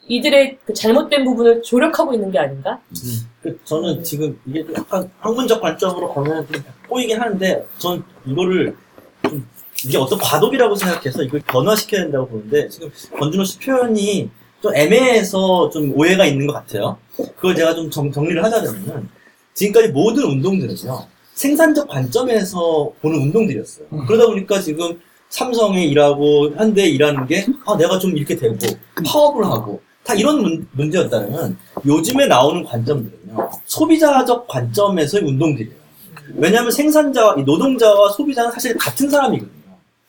[0.07, 2.81] 이들의 그 잘못된 부분을 조력하고 있는 게 아닌가?
[3.41, 8.75] 그 저는 지금 이게 좀 약간 학문적 관점으로 보면 좀 꼬이긴 하는데 저는 이거를
[9.23, 9.47] 좀
[9.85, 14.29] 이게 어떤 과도기라고 생각해서 이걸 변화시켜야 된다고 보는데 지금 권준호 씨 표현이
[14.61, 16.97] 좀 애매해서 좀 오해가 있는 것 같아요.
[17.15, 19.07] 그걸 제가 좀 정, 정리를 하자면은
[19.53, 23.87] 지금까지 모든 운동들은요 생산적 관점에서 보는 운동들이었어요.
[24.05, 28.57] 그러다 보니까 지금 삼성에 일하고 현대에 일하는 게 아, 내가 좀 이렇게 되고
[29.05, 31.55] 파업을 하고 다 이런 문, 문제였다면
[31.85, 35.77] 요즘에 나오는 관점들은요 소비자적 관점에서의 운동들이에요.
[36.35, 39.53] 왜냐하면 생산자와 이 노동자와 소비자는 사실 같은 사람이거든요.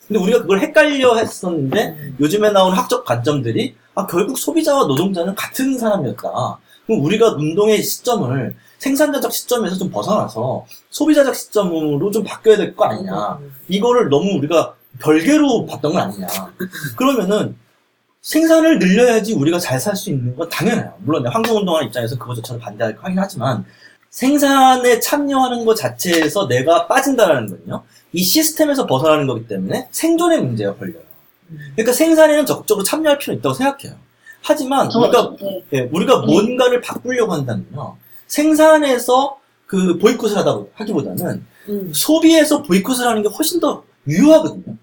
[0.09, 6.59] 근데 우리가 그걸 헷갈려 했었는데 요즘에 나온 학적 관점들이 아 결국 소비자와 노동자는 같은 사람이었다.
[6.87, 13.39] 그럼 우리가 운동의 시점을 생산자적 시점에서 좀 벗어나서 소비자적 시점으로 좀 바뀌어야 될 거 아니냐.
[13.69, 16.27] 이거를 너무 우리가 별개로 봤던 건 아니냐.
[16.97, 17.55] 그러면은
[18.23, 20.95] 생산을 늘려야지 우리가 잘 살 수 있는 건 당연해요.
[20.99, 23.65] 물론 환경운동하는 입장에서 그것조차도 반대할 하긴 하지만
[24.11, 27.83] 생산에 참여하는 것 자체에서 내가 빠진다라는 건요.
[28.13, 31.03] 이 시스템에서 벗어나는 거기 때문에 생존의 문제가 걸려요.
[31.75, 33.97] 그러니까 생산에는 적극적으로 참여할 필요는 있다고 생각해요.
[34.43, 35.63] 하지만 저, 우리가 네.
[35.75, 37.97] 예, 우리가 뭔가를 바꾸려고 한다면요.
[38.27, 41.93] 생산에서 그 보이콧을 하다 하기보다는 음.
[41.95, 44.77] 소비에서 보이콧을 하는 게 훨씬 더 유효하거든요.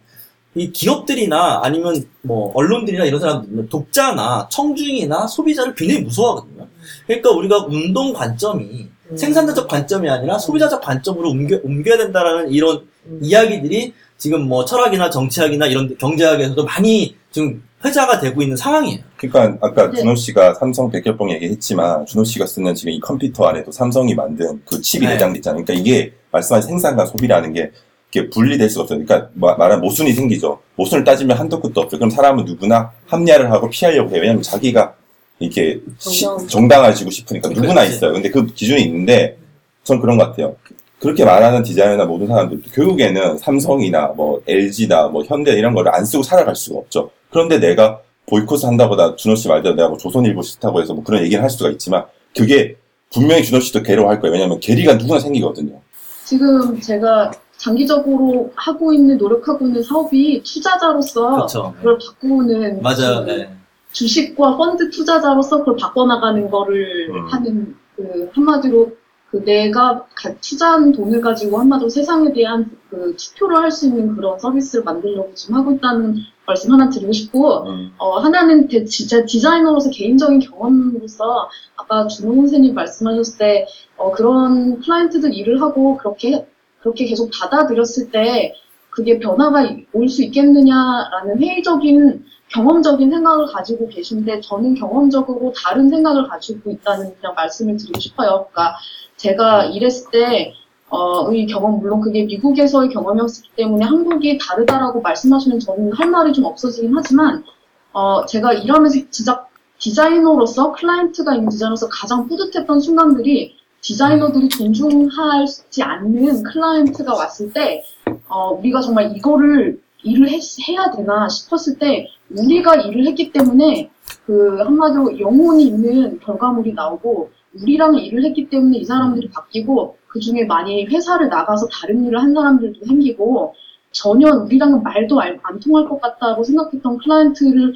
[0.57, 6.67] 이 기업들이나 아니면 뭐 언론들이나 이런 사람들은 독자나 청중이나 소비자를 굉장히 무서워하거든요.
[7.05, 9.17] 그러니까 우리가 운동 관점이 음.
[9.17, 13.19] 생산자적 관점이 아니라 소비자적 관점으로 옮겨, 옮겨야 된다라는 이런 음.
[13.21, 18.99] 이야기들이 지금 뭐 철학이나 정치학이나 이런 경제학에서도 많이 지금 회자가 되고 있는 상황이에요.
[19.17, 19.99] 그러니까 아까 네.
[19.99, 24.81] 준호 씨가 삼성 백혈병 얘기했지만 준호 씨가 쓰는 지금 이 컴퓨터 안에도 삼성이 만든 그
[24.81, 25.13] 칩이 네.
[25.13, 25.63] 내장돼 있잖아요.
[25.63, 27.71] 그러니까 이게 말씀하신 생산과 소비라는 게
[28.13, 29.03] 이렇게 분리될 수가 없어요.
[29.03, 30.59] 그러니까 마- 말하면 모순이 생기죠.
[30.75, 31.99] 모순을 따지면 한도 끝도 없어요.
[31.99, 34.19] 그럼 사람은 누구나 합리화를 하고 피하려고 해요.
[34.21, 34.93] 왜냐하면 자기가
[35.39, 36.47] 이렇게 시- 정당.
[36.47, 37.83] 정당 해지고 싶으니까 누구나.
[37.83, 38.13] 있어요.
[38.13, 39.37] 근데 그 기준이 있는데
[39.83, 40.55] 전 그런 것 같아요.
[40.99, 46.23] 그렇게 말하는 디자이너나 모든 사람들도 결국에는 삼성이나 뭐 LG나 뭐 현대 이런 거를 안 쓰고
[46.23, 47.11] 살아갈 수가 없죠.
[47.29, 51.43] 그런데 내가 보이콧을 한다보다 준호 씨 말대로 내가 뭐 조선일보 싫다고 해서 뭐 그런 얘기를
[51.43, 52.05] 할 수가 있지만
[52.35, 52.75] 그게
[53.13, 54.33] 분명히 준호 씨도 괴로워할 거예요.
[54.33, 55.79] 왜냐하면 괴리가 누구나 생기거든요.
[56.25, 61.73] 지금 제가 장기적으로 하고 있는 노력하고 있는 사업이 투자자로서 그렇죠.
[61.77, 63.25] 그걸 바꾸는 맞아요.
[63.25, 63.49] 그 네.
[63.91, 67.27] 주식과 펀드 투자자로서 그걸 바꿔나가는 거를 음.
[67.27, 68.91] 하는 그 한마디로
[69.31, 74.39] 그 내가 가- 투자한 돈을 가지고 한마디로 세상에 대한 그 투표를 할 수 있는 그런
[74.39, 77.91] 서비스를 만들려고 지금 하고 있다는 말씀 하나 드리고 싶고 음.
[77.97, 85.33] 어, 하나는 대- 진짜 디자이너로서 개인적인 경험으로서 아까 준호 선생님 말씀하셨을 때 어, 그런 클라이언트들
[85.33, 86.47] 일을 하고 그렇게
[86.81, 88.53] 그렇게 계속 받아들였을 때
[88.89, 96.71] 그게 변화가 올 수 있겠느냐라는 회의적인 경험적인 생각을 가지고 계신데 저는 경험적으로 다른 생각을 가지고
[96.71, 98.47] 있다는 그냥 말씀을 드리고 싶어요.
[98.51, 98.77] 그러니까
[99.17, 100.53] 제가 일했을 때
[100.89, 106.45] 어, 의 경험, 물론 그게 미국에서의 경험이었기 때문에 한국이 다르다라고 말씀하시면 저는 할 말이 좀
[106.45, 107.43] 없어지긴 하지만,
[107.91, 109.45] 어, 제가 일하면서 진짜
[109.79, 117.83] 디자이너로서, 클라이언트가 있는 디자이너로서 가장 뿌듯했던 순간들이 디자이너들이 존중하지 않는 클라이언트가 왔을 때,
[118.27, 123.89] 어, 우리가 정말 이거를 일을 했- 해야 되나 싶었을 때, 우리가 일을 했기 때문에
[124.25, 127.29] 그 한마디로 영혼이 있는 결과물이 나오고,
[127.61, 132.33] 우리랑 일을 했기 때문에 이 사람들이 바뀌고 그 중에 많이 회사를 나가서 다른 일을 한
[132.33, 133.53] 사람들도 생기고
[133.91, 137.73] 전혀 우리랑은 말도 알- 안 통할 것 같다고 생각했던 클라이언트를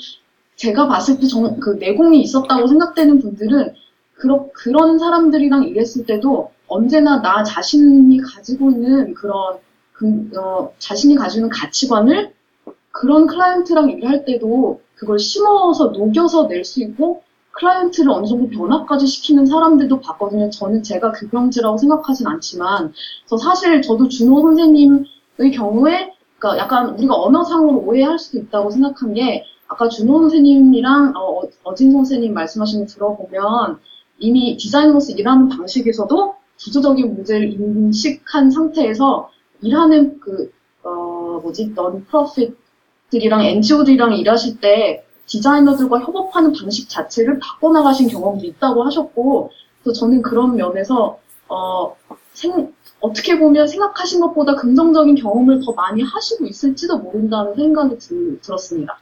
[0.57, 3.73] 제가 봤을 때 정, 그 내공이 있었다고 생각되는 분들은
[4.21, 9.57] 그러, 그런 사람들이랑 일했을 때도 언제나 나 자신이 가지고 있는 그런
[9.93, 12.31] 그, 어, 자신이 가지고 있는 가치관을
[12.91, 19.47] 그런 클라이언트랑 일할 때도 그걸 심어서 녹여서 낼 수 있고 클라이언트를 어느 정도 변화까지 시키는
[19.47, 20.51] 사람들도 봤거든요.
[20.51, 22.93] 저는 제가 급영지라고 생각하진 않지만,
[23.25, 29.43] 그래서 사실 저도 준호 선생님의 경우에, 그러니까 약간 우리가 언어상으로 오해할 수도 있다고 생각한 게,
[29.67, 33.79] 아까 준호 선생님이랑 어, 어진 선생님 말씀하신 거 들어보면,
[34.21, 39.29] 이미 디자이너로서 일하는 방식에서도 구조적인 문제를 인식한 상태에서
[39.61, 40.53] 일하는 그,
[40.83, 49.49] 어, 뭐지, 넌 프로핏들이랑 NGO들이랑 일하실 때 디자이너들과 협업하는 방식 자체를 바꿔나가신 경험도 있다고 하셨고,
[49.83, 51.19] 그래서 저는 그런 면에서,
[51.49, 51.95] 어,
[52.33, 58.99] 생- 어떻게 보면 생각하신 것보다 긍정적인 경험을 더 많이 하시고 있을지도 모른다는 생각이 들, 들었습니다.